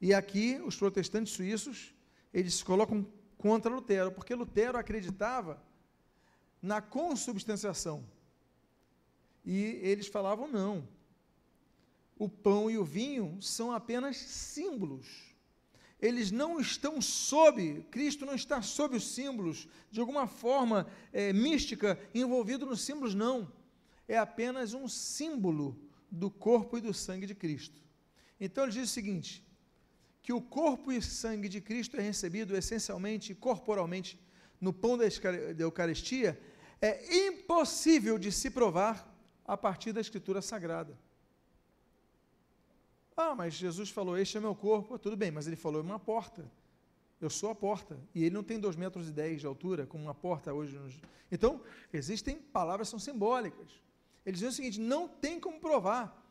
E 0.00 0.12
aqui 0.12 0.60
os 0.64 0.76
protestantes 0.76 1.32
suíços, 1.32 1.94
eles 2.32 2.54
se 2.54 2.64
colocam 2.64 3.06
contra 3.38 3.74
Lutero, 3.74 4.12
porque 4.12 4.34
Lutero 4.34 4.78
acreditava 4.78 5.62
na 6.66 6.80
consubstanciação. 6.80 8.04
E 9.44 9.56
eles 9.82 10.08
falavam 10.08 10.48
não. 10.48 10.86
O 12.18 12.28
pão 12.28 12.68
e 12.68 12.76
o 12.76 12.84
vinho 12.84 13.40
são 13.40 13.70
apenas 13.70 14.16
símbolos. 14.16 15.06
Eles 16.00 16.30
não 16.30 16.60
estão 16.60 17.00
sob, 17.00 17.86
Cristo 17.90 18.26
não 18.26 18.34
está 18.34 18.60
sob 18.60 18.96
os 18.96 19.06
símbolos, 19.14 19.68
de 19.90 20.00
alguma 20.00 20.26
forma 20.26 20.86
é, 21.12 21.32
mística, 21.32 21.98
envolvido 22.12 22.66
nos 22.66 22.82
símbolos, 22.82 23.14
não. 23.14 23.50
É 24.08 24.18
apenas 24.18 24.74
um 24.74 24.88
símbolo 24.88 25.80
do 26.10 26.30
corpo 26.30 26.76
e 26.76 26.80
do 26.80 26.92
sangue 26.92 27.26
de 27.26 27.34
Cristo. 27.34 27.80
Então 28.40 28.64
ele 28.64 28.72
diz 28.72 28.90
o 28.90 28.92
seguinte: 28.92 29.46
que 30.20 30.32
o 30.32 30.42
corpo 30.42 30.90
e 30.90 31.00
sangue 31.00 31.48
de 31.48 31.60
Cristo 31.60 31.96
é 31.96 32.00
recebido 32.00 32.56
essencialmente, 32.56 33.34
corporalmente, 33.34 34.18
no 34.60 34.72
pão 34.72 34.98
da 34.98 35.04
Eucaristia, 35.58 36.38
é 36.80 37.26
impossível 37.26 38.18
de 38.18 38.30
se 38.30 38.50
provar 38.50 39.12
a 39.44 39.56
partir 39.56 39.92
da 39.92 40.00
Escritura 40.00 40.42
Sagrada. 40.42 40.98
Ah, 43.16 43.34
mas 43.34 43.54
Jesus 43.54 43.88
falou: 43.88 44.18
Este 44.18 44.36
é 44.36 44.40
meu 44.40 44.54
corpo. 44.54 44.98
Tudo 44.98 45.16
bem, 45.16 45.30
mas 45.30 45.46
ele 45.46 45.56
falou: 45.56 45.80
é 45.80 45.84
uma 45.84 45.98
porta. 45.98 46.44
Eu 47.18 47.30
sou 47.30 47.48
a 47.48 47.54
porta. 47.54 47.98
E 48.14 48.24
ele 48.24 48.34
não 48.34 48.42
tem 48.42 48.60
2 48.60 48.76
metros 48.76 49.08
e 49.08 49.12
10 49.12 49.40
de 49.40 49.46
altura, 49.46 49.86
como 49.86 50.04
uma 50.04 50.14
porta 50.14 50.52
hoje. 50.52 50.76
Nos... 50.78 51.00
Então, 51.32 51.62
existem 51.92 52.36
palavras 52.36 52.88
que 52.88 52.90
são 52.90 52.98
simbólicas. 52.98 53.70
Eles 54.24 54.40
dizem 54.40 54.50
o 54.50 54.52
seguinte: 54.52 54.80
não 54.80 55.08
tem 55.08 55.40
como 55.40 55.58
provar 55.58 56.22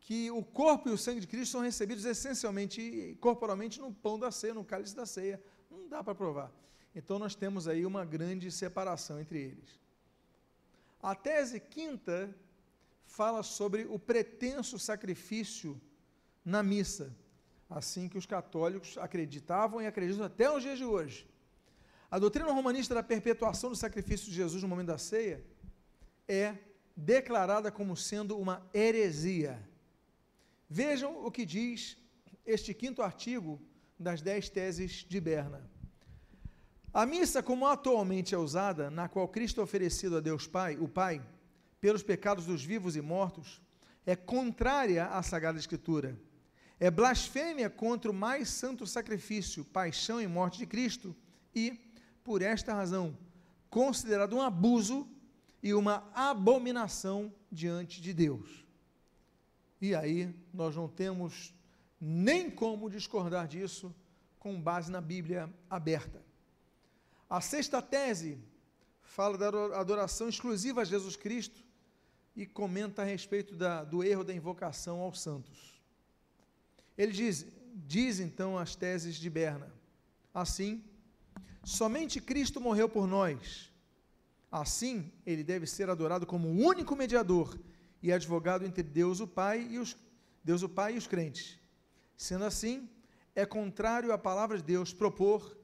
que 0.00 0.30
o 0.30 0.42
corpo 0.42 0.90
e 0.90 0.92
o 0.92 0.98
sangue 0.98 1.20
de 1.20 1.26
Cristo 1.26 1.52
são 1.52 1.62
recebidos 1.62 2.04
essencialmente, 2.04 3.16
corporalmente, 3.22 3.80
no 3.80 3.90
pão 3.90 4.18
da 4.18 4.30
ceia, 4.30 4.52
no 4.52 4.64
cálice 4.64 4.94
da 4.94 5.06
ceia. 5.06 5.42
Não 5.70 5.88
dá 5.88 6.04
para 6.04 6.14
provar. 6.14 6.52
Então, 6.94 7.18
nós 7.18 7.34
temos 7.34 7.66
aí 7.66 7.86
uma 7.86 8.04
grande 8.04 8.50
separação 8.50 9.18
entre 9.18 9.40
eles. 9.40 9.83
A 11.10 11.14
tese 11.14 11.60
quinta 11.60 12.34
fala 13.04 13.42
sobre 13.42 13.84
o 13.84 13.98
pretenso 13.98 14.78
sacrifício 14.78 15.78
na 16.42 16.62
missa 16.62 17.14
assim 17.68 18.08
que 18.08 18.16
os 18.16 18.24
católicos 18.24 18.96
acreditavam 18.96 19.82
e 19.82 19.86
acreditam 19.86 20.24
até 20.24 20.50
os 20.50 20.62
dias 20.62 20.78
de 20.78 20.84
hoje. 20.84 21.28
A 22.10 22.18
doutrina 22.18 22.50
romanista 22.52 22.94
da 22.94 23.02
perpetuação 23.02 23.70
do 23.70 23.76
sacrifício 23.76 24.28
de 24.30 24.34
Jesus 24.34 24.62
no 24.62 24.68
momento 24.68 24.86
da 24.88 24.98
ceia 24.98 25.44
é 26.28 26.56
declarada 26.96 27.70
como 27.70 27.96
sendo 27.96 28.38
uma 28.38 28.66
heresia. 28.72 29.60
Vejam 30.70 31.26
o 31.26 31.30
que 31.30 31.44
diz 31.44 31.98
este 32.46 32.72
quinto 32.72 33.02
artigo 33.02 33.60
das 33.98 34.22
dez 34.22 34.48
teses 34.48 35.04
de 35.04 35.20
Berna. 35.20 35.68
A 36.94 37.04
missa, 37.04 37.42
como 37.42 37.66
atualmente 37.66 38.34
é 38.34 38.38
usada, 38.38 38.88
na 38.90 39.08
qual 39.08 39.28
Cristo 39.28 39.60
é 39.60 39.64
oferecido 39.64 40.16
a 40.16 40.20
Deus 40.20 40.46
Pai, 40.46 40.78
o 40.78 40.88
Pai, 40.88 41.20
pelos 41.80 42.02
pecados 42.02 42.46
dos 42.46 42.64
vivos 42.64 42.96
e 42.96 43.02
mortos, 43.02 43.60
é 44.06 44.16
contrária 44.16 45.06
à 45.06 45.22
Sagrada 45.22 45.58
Escritura 45.58 46.16
é 46.78 46.90
blasfêmia 46.90 47.70
contra 47.70 48.10
o 48.10 48.14
mais 48.14 48.48
santo 48.48 48.86
sacrifício, 48.86 49.64
paixão 49.64 50.20
e 50.20 50.26
morte 50.26 50.58
de 50.58 50.66
Cristo, 50.66 51.14
e, 51.54 51.78
por 52.22 52.42
esta 52.42 52.74
razão, 52.74 53.16
considerado 53.70 54.36
um 54.36 54.42
abuso 54.42 55.08
e 55.62 55.72
uma 55.72 56.06
abominação 56.14 57.32
diante 57.50 58.00
de 58.00 58.12
Deus. 58.12 58.66
E 59.80 59.94
aí 59.94 60.34
nós 60.52 60.74
não 60.74 60.88
temos 60.88 61.54
nem 62.00 62.50
como 62.50 62.90
discordar 62.90 63.46
disso 63.46 63.94
com 64.38 64.60
base 64.60 64.90
na 64.90 65.00
Bíblia 65.00 65.52
aberta. 65.70 66.22
A 67.28 67.40
sexta 67.40 67.80
tese 67.80 68.38
fala 69.02 69.38
da 69.38 69.48
adoração 69.78 70.28
exclusiva 70.28 70.82
a 70.82 70.84
Jesus 70.84 71.16
Cristo 71.16 71.62
e 72.36 72.44
comenta 72.44 73.02
a 73.02 73.04
respeito 73.04 73.54
da, 73.54 73.84
do 73.84 74.02
erro 74.02 74.24
da 74.24 74.34
invocação 74.34 75.00
aos 75.00 75.20
santos. 75.20 75.80
Ele 76.96 77.12
diz, 77.12 77.46
diz 77.74 78.20
então 78.20 78.58
as 78.58 78.74
teses 78.74 79.16
de 79.16 79.30
Berna. 79.30 79.72
Assim, 80.32 80.84
somente 81.62 82.20
Cristo 82.20 82.60
morreu 82.60 82.88
por 82.88 83.06
nós. 83.06 83.70
Assim, 84.50 85.12
ele 85.26 85.42
deve 85.42 85.66
ser 85.66 85.90
adorado 85.90 86.26
como 86.26 86.48
o 86.48 86.56
único 86.64 86.94
mediador 86.94 87.58
e 88.02 88.12
advogado 88.12 88.64
entre 88.64 88.82
Deus 88.82 89.20
o 89.20 89.26
Pai 89.26 89.66
e 89.70 89.78
os 89.78 89.96
Deus 90.42 90.62
o 90.62 90.68
Pai 90.68 90.94
e 90.94 90.98
os 90.98 91.06
crentes. 91.06 91.58
Sendo 92.16 92.44
assim, 92.44 92.88
é 93.34 93.46
contrário 93.46 94.12
à 94.12 94.18
palavra 94.18 94.58
de 94.58 94.62
Deus 94.62 94.92
propor 94.92 95.56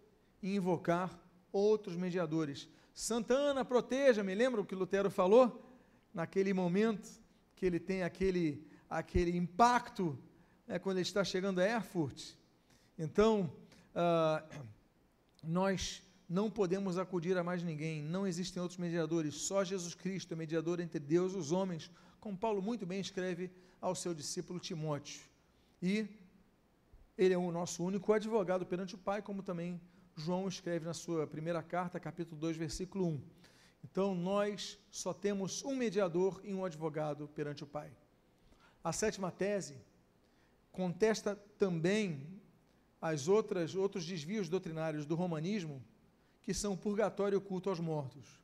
e 0.43 0.57
invocar 0.57 1.17
outros 1.53 1.97
mediadores. 1.97 2.69
Santana, 2.95 3.65
proteja-me. 3.65 4.35
Lembra 4.35 4.61
o 4.61 4.65
que 4.65 4.75
Lutero 4.75 5.11
falou? 5.11 5.65
Naquele 6.13 6.53
momento 6.53 7.09
que 7.57 7.67
ele 7.67 7.79
tem 7.79 8.03
aquele, 8.03 8.67
aquele 8.89 9.37
impacto 9.37 10.19
é, 10.67 10.79
quando 10.79 10.97
ele 10.97 11.03
está 11.03 11.23
chegando 11.25 11.61
a 11.61 11.65
Erfurt. 11.65 12.33
Então, 12.99 13.53
uh, 13.95 14.65
nós 15.43 16.03
não 16.29 16.51
podemos 16.51 16.97
acudir 16.97 17.37
a 17.37 17.43
mais 17.43 17.63
ninguém, 17.63 18.03
não 18.03 18.27
existem 18.27 18.63
outros 18.63 18.79
mediadores, 18.79 19.35
só 19.35 19.65
Jesus 19.65 19.95
Cristo 19.95 20.33
é 20.33 20.37
mediador 20.37 20.79
entre 20.79 21.01
Deus 21.01 21.33
e 21.33 21.37
os 21.37 21.51
homens, 21.51 21.91
como 22.21 22.37
Paulo 22.37 22.63
muito 22.63 22.87
bem 22.87 23.01
escreve 23.01 23.51
ao 23.81 23.95
seu 23.95 24.15
discípulo 24.15 24.61
Timóteo. 24.61 25.23
E 25.83 26.07
ele 27.19 27.35
é 27.35 27.39
o 27.39 27.51
nosso 27.51 27.83
único 27.83 28.13
advogado 28.13 28.65
perante 28.65 28.95
o 28.95 28.99
Pai, 28.99 29.23
como 29.23 29.43
também 29.43 29.81
João 30.21 30.47
escreve 30.47 30.85
na 30.85 30.95
sua 30.95 31.27
primeira 31.27 31.63
carta, 31.63 31.99
capítulo 31.99 32.39
2, 32.41 32.57
versículo 32.57 33.07
1. 33.07 33.23
Então, 33.83 34.15
nós 34.15 34.79
só 34.91 35.13
temos 35.13 35.65
um 35.65 35.75
mediador 35.75 36.41
e 36.45 36.53
um 36.53 36.65
advogado 36.65 37.27
perante 37.29 37.65
o 37.65 37.67
Pai. 37.67 37.91
A 38.85 38.93
sétima 38.93 39.31
tese 39.31 39.81
contesta 40.71 41.35
também 41.59 42.41
as 43.01 43.29
outras 43.29 43.75
outros 43.75 44.05
desvios 44.05 44.49
doutrinários 44.49 45.07
do 45.07 45.15
romanismo, 45.15 45.83
que 46.43 46.53
são 46.53 46.75
o 46.75 46.77
purgatório 46.77 47.37
e 47.37 47.39
o 47.39 47.41
culto 47.41 47.71
aos 47.71 47.81
mortos. 47.81 48.39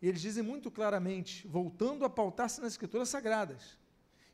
Eles 0.00 0.20
dizem 0.20 0.42
muito 0.42 0.70
claramente, 0.70 1.48
voltando 1.48 2.04
a 2.04 2.10
pautar-se 2.10 2.60
nas 2.60 2.72
escrituras 2.72 3.08
sagradas, 3.08 3.78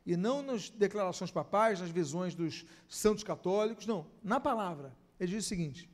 e 0.05 0.15
não 0.15 0.43
nas 0.43 0.69
declarações 0.69 1.31
papais, 1.31 1.79
nas 1.79 1.89
visões 1.89 2.35
dos 2.35 2.65
santos 2.87 3.23
católicos, 3.23 3.87
não, 3.87 4.05
na 4.21 4.39
palavra. 4.39 4.93
Ele 5.19 5.31
diz 5.31 5.45
o 5.45 5.47
seguinte: 5.47 5.89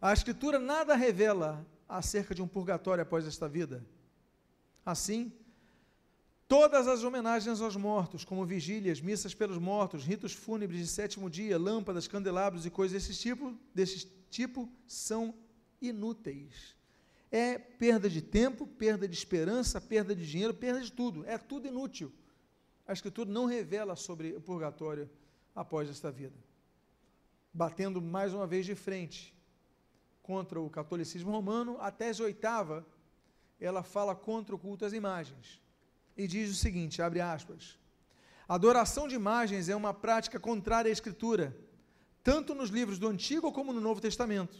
a 0.00 0.12
escritura 0.12 0.58
nada 0.58 0.94
revela 0.94 1.66
acerca 1.88 2.34
de 2.34 2.42
um 2.42 2.48
purgatório 2.48 3.02
após 3.02 3.26
esta 3.26 3.48
vida. 3.48 3.84
Assim, 4.84 5.32
Todas 6.50 6.88
as 6.88 7.04
homenagens 7.04 7.60
aos 7.60 7.76
mortos, 7.76 8.24
como 8.24 8.44
vigílias, 8.44 9.00
missas 9.00 9.32
pelos 9.32 9.56
mortos, 9.56 10.02
ritos 10.02 10.32
fúnebres 10.32 10.80
de 10.80 10.88
sétimo 10.88 11.30
dia, 11.30 11.56
lâmpadas, 11.56 12.08
candelabros 12.08 12.66
e 12.66 12.70
coisas 12.70 13.00
desse 13.00 13.16
tipo, 13.16 13.56
desse 13.72 14.10
tipo 14.28 14.68
são 14.84 15.32
inúteis. 15.80 16.74
É 17.30 17.56
perda 17.56 18.10
de 18.10 18.20
tempo, 18.20 18.66
perda 18.66 19.06
de 19.06 19.14
esperança, 19.16 19.80
perda 19.80 20.12
de 20.12 20.28
dinheiro, 20.28 20.52
perda 20.52 20.80
de 20.80 20.90
tudo. 20.90 21.24
É 21.24 21.38
tudo 21.38 21.68
inútil. 21.68 22.12
A 22.84 22.92
Escritura 22.92 23.30
não 23.30 23.46
revela 23.46 23.94
sobre 23.94 24.34
o 24.34 24.40
purgatório 24.40 25.08
após 25.54 25.88
esta 25.88 26.10
vida. 26.10 26.34
Batendo 27.54 28.02
mais 28.02 28.34
uma 28.34 28.48
vez 28.48 28.66
de 28.66 28.74
frente 28.74 29.32
contra 30.30 30.60
o 30.60 30.70
catolicismo 30.70 31.32
romano, 31.32 31.76
a 31.80 31.90
tese 31.90 32.22
oitava, 32.22 32.86
ela 33.60 33.82
fala 33.82 34.14
contra 34.14 34.54
o 34.54 34.58
culto 34.58 34.84
às 34.84 34.92
imagens 34.92 35.60
e 36.16 36.24
diz 36.28 36.48
o 36.52 36.54
seguinte: 36.54 37.02
abre 37.02 37.20
aspas. 37.20 37.76
Adoração 38.48 39.08
de 39.08 39.16
imagens 39.16 39.68
é 39.68 39.74
uma 39.74 39.92
prática 39.92 40.38
contrária 40.38 40.88
à 40.88 40.92
Escritura, 40.92 41.56
tanto 42.22 42.54
nos 42.54 42.70
livros 42.70 42.96
do 42.96 43.08
Antigo 43.08 43.50
como 43.50 43.72
no 43.72 43.80
Novo 43.80 44.00
Testamento. 44.00 44.56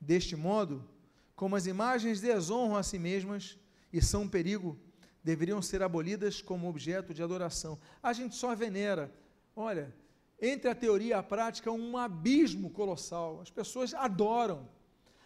Deste 0.00 0.36
modo, 0.36 0.88
como 1.34 1.56
as 1.56 1.66
imagens 1.66 2.20
desonram 2.20 2.76
a 2.76 2.84
si 2.84 2.98
mesmas 2.98 3.58
e 3.92 4.00
são 4.00 4.22
um 4.22 4.28
perigo, 4.28 4.78
deveriam 5.24 5.60
ser 5.60 5.82
abolidas 5.82 6.40
como 6.40 6.68
objeto 6.68 7.12
de 7.12 7.22
adoração. 7.22 7.80
A 8.00 8.12
gente 8.12 8.36
só 8.36 8.54
venera. 8.54 9.12
Olha, 9.56 9.92
entre 10.40 10.70
a 10.70 10.74
teoria 10.74 11.08
e 11.08 11.12
a 11.12 11.22
prática, 11.22 11.70
um 11.70 11.96
abismo 11.96 12.70
colossal. 12.70 13.40
As 13.40 13.50
pessoas 13.50 13.94
adoram, 13.94 14.68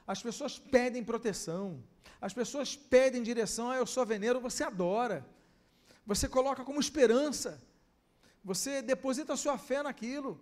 as 0.08 0.20
pessoas 0.20 0.58
pedem 0.58 1.04
proteção, 1.04 1.64
as 2.20 2.32
pessoas 2.32 2.74
pedem 2.74 3.22
direção. 3.22 3.70
Ah, 3.70 3.76
eu 3.76 3.86
só 3.86 4.04
venero, 4.04 4.40
você 4.40 4.64
adora 4.64 5.24
você 6.08 6.26
coloca 6.26 6.64
como 6.64 6.80
esperança, 6.80 7.62
você 8.42 8.80
deposita 8.80 9.34
a 9.34 9.36
sua 9.36 9.58
fé 9.58 9.82
naquilo. 9.82 10.40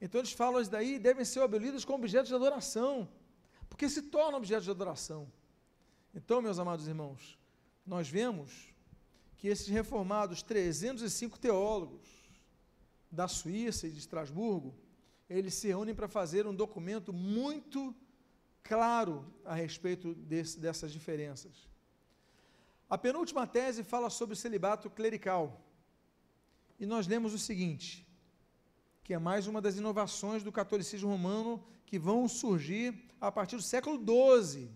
Então 0.00 0.20
eles 0.20 0.30
falam 0.30 0.60
isso 0.60 0.70
daí, 0.70 1.00
devem 1.00 1.24
ser 1.24 1.40
abolidos 1.40 1.84
como 1.84 1.98
objetos 1.98 2.28
de 2.28 2.34
adoração, 2.36 3.08
porque 3.68 3.88
se 3.88 4.02
tornam 4.02 4.38
objetos 4.38 4.66
de 4.66 4.70
adoração. 4.70 5.26
Então, 6.14 6.40
meus 6.40 6.60
amados 6.60 6.86
irmãos, 6.86 7.36
nós 7.84 8.08
vemos 8.08 8.72
que 9.36 9.48
esses 9.48 9.66
reformados 9.66 10.44
305 10.44 11.40
teólogos 11.40 12.06
da 13.10 13.26
Suíça 13.26 13.88
e 13.88 13.90
de 13.90 13.98
Estrasburgo, 13.98 14.76
eles 15.28 15.54
se 15.54 15.66
reúnem 15.66 15.92
para 15.92 16.06
fazer 16.06 16.46
um 16.46 16.54
documento 16.54 17.12
muito 17.12 17.92
claro 18.64 19.24
a 19.44 19.54
respeito 19.54 20.14
desse, 20.14 20.58
dessas 20.58 20.90
diferenças. 20.90 21.52
A 22.88 22.98
penúltima 22.98 23.46
tese 23.46 23.84
fala 23.84 24.08
sobre 24.10 24.32
o 24.32 24.36
celibato 24.36 24.90
clerical. 24.90 25.60
E 26.80 26.86
nós 26.86 27.06
lemos 27.06 27.32
o 27.32 27.38
seguinte, 27.38 28.06
que 29.04 29.14
é 29.14 29.18
mais 29.18 29.46
uma 29.46 29.60
das 29.60 29.76
inovações 29.76 30.42
do 30.42 30.50
catolicismo 30.50 31.10
romano 31.10 31.64
que 31.86 31.98
vão 31.98 32.26
surgir 32.26 33.08
a 33.20 33.30
partir 33.30 33.56
do 33.56 33.62
século 33.62 33.98
XII. 33.98 34.70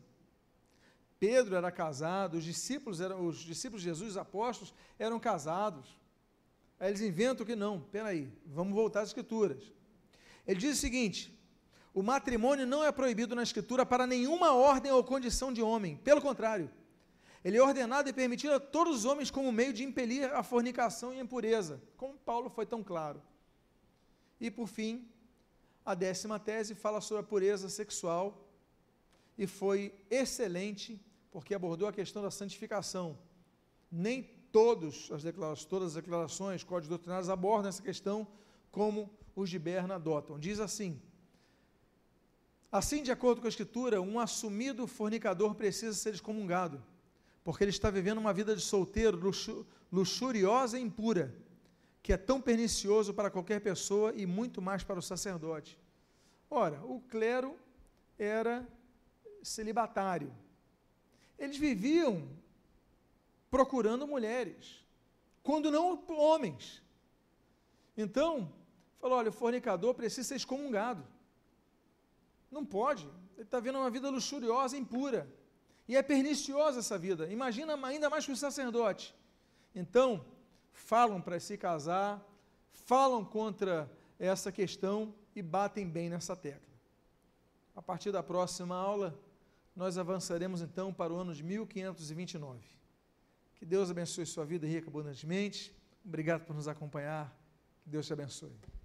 Pedro 1.18 1.56
era 1.56 1.72
casado, 1.72 2.36
os 2.36 2.44
discípulos, 2.44 3.00
eram, 3.00 3.26
os 3.26 3.38
discípulos 3.38 3.82
de 3.82 3.88
Jesus, 3.88 4.10
os 4.10 4.16
apóstolos, 4.16 4.72
eram 4.98 5.18
casados. 5.18 5.98
Aí 6.78 6.90
eles 6.90 7.00
inventam 7.00 7.44
que 7.44 7.56
não, 7.56 7.80
peraí, 7.80 8.30
vamos 8.46 8.72
voltar 8.74 9.00
às 9.00 9.08
escrituras. 9.08 9.72
Ele 10.46 10.60
diz 10.60 10.76
o 10.76 10.80
seguinte: 10.80 11.37
o 11.98 12.02
matrimônio 12.02 12.64
não 12.64 12.84
é 12.84 12.92
proibido 12.92 13.34
na 13.34 13.42
Escritura 13.42 13.84
para 13.84 14.06
nenhuma 14.06 14.52
ordem 14.54 14.92
ou 14.92 15.02
condição 15.02 15.52
de 15.52 15.60
homem. 15.60 15.96
Pelo 15.96 16.22
contrário, 16.22 16.70
ele 17.44 17.56
é 17.56 17.62
ordenado 17.62 18.08
e 18.08 18.12
permitido 18.12 18.52
a 18.52 18.60
todos 18.60 18.98
os 18.98 19.04
homens 19.04 19.32
como 19.32 19.50
meio 19.50 19.72
de 19.72 19.82
impelir 19.82 20.32
a 20.32 20.44
fornicação 20.44 21.12
e 21.12 21.18
a 21.18 21.24
impureza, 21.24 21.82
como 21.96 22.16
Paulo 22.16 22.48
foi 22.50 22.64
tão 22.64 22.84
claro. 22.84 23.20
E 24.40 24.48
por 24.48 24.68
fim, 24.68 25.08
a 25.84 25.92
décima 25.92 26.38
tese 26.38 26.72
fala 26.72 27.00
sobre 27.00 27.24
a 27.24 27.26
pureza 27.26 27.68
sexual 27.68 28.48
e 29.36 29.48
foi 29.48 29.92
excelente 30.08 31.04
porque 31.32 31.52
abordou 31.52 31.88
a 31.88 31.92
questão 31.92 32.22
da 32.22 32.30
santificação. 32.30 33.18
Nem 33.90 34.22
todos 34.52 35.10
as 35.10 35.24
declarações, 35.24 35.64
todas 35.64 35.88
as 35.88 35.94
declarações, 36.04 36.62
códigos 36.62 36.90
doutrinários 36.90 37.28
abordam 37.28 37.70
essa 37.70 37.82
questão 37.82 38.24
como 38.70 39.10
os 39.34 39.50
de 39.50 39.58
Berna 39.58 39.96
adotam. 39.96 40.38
Diz 40.38 40.60
assim: 40.60 41.02
Assim, 42.70 43.02
de 43.02 43.10
acordo 43.10 43.40
com 43.40 43.46
a 43.46 43.50
Escritura, 43.50 44.00
um 44.00 44.20
assumido 44.20 44.86
fornicador 44.86 45.54
precisa 45.54 45.94
ser 45.94 46.14
excomungado, 46.14 46.84
porque 47.42 47.64
ele 47.64 47.70
está 47.70 47.90
vivendo 47.90 48.18
uma 48.18 48.32
vida 48.32 48.54
de 48.54 48.60
solteiro 48.60 49.18
luxuriosa 49.90 50.78
e 50.78 50.82
impura, 50.82 51.34
que 52.02 52.12
é 52.12 52.16
tão 52.16 52.40
pernicioso 52.40 53.14
para 53.14 53.30
qualquer 53.30 53.60
pessoa 53.60 54.12
e 54.14 54.26
muito 54.26 54.60
mais 54.60 54.84
para 54.84 54.98
o 54.98 55.02
sacerdote. 55.02 55.78
Ora, 56.50 56.84
o 56.84 57.00
clero 57.00 57.56
era 58.18 58.66
celibatário. 59.42 60.32
Eles 61.38 61.56
viviam 61.56 62.28
procurando 63.50 64.06
mulheres, 64.06 64.84
quando 65.42 65.70
não 65.70 66.02
homens. 66.08 66.82
Então, 67.96 68.52
falou: 69.00 69.18
olha, 69.18 69.30
o 69.30 69.32
fornicador 69.32 69.94
precisa 69.94 70.28
ser 70.28 70.34
excomungado. 70.36 71.02
Não 72.50 72.64
pode. 72.64 73.04
Ele 73.36 73.42
está 73.44 73.60
vendo 73.60 73.78
uma 73.78 73.90
vida 73.90 74.10
luxuriosa 74.10 74.76
impura. 74.76 75.28
E 75.86 75.96
é 75.96 76.02
perniciosa 76.02 76.80
essa 76.80 76.98
vida. 76.98 77.30
Imagina 77.30 77.74
ainda 77.86 78.10
mais 78.10 78.26
que 78.26 78.32
o 78.32 78.36
sacerdote. 78.36 79.14
Então, 79.74 80.24
falam 80.72 81.20
para 81.20 81.38
se 81.40 81.56
casar, 81.56 82.22
falam 82.72 83.24
contra 83.24 83.90
essa 84.18 84.50
questão 84.50 85.14
e 85.34 85.42
batem 85.42 85.88
bem 85.88 86.08
nessa 86.10 86.34
tecla. 86.36 86.68
A 87.74 87.80
partir 87.80 88.10
da 88.10 88.22
próxima 88.22 88.74
aula, 88.74 89.18
nós 89.74 89.96
avançaremos 89.96 90.60
então 90.60 90.92
para 90.92 91.12
o 91.12 91.16
ano 91.16 91.32
de 91.32 91.42
1529. 91.42 92.60
Que 93.54 93.64
Deus 93.64 93.90
abençoe 93.90 94.26
sua 94.26 94.44
vida 94.44 94.66
rica 94.66 94.88
abundantemente. 94.88 95.74
Obrigado 96.04 96.44
por 96.44 96.54
nos 96.54 96.68
acompanhar. 96.68 97.36
Que 97.82 97.90
Deus 97.90 98.06
te 98.06 98.12
abençoe. 98.12 98.77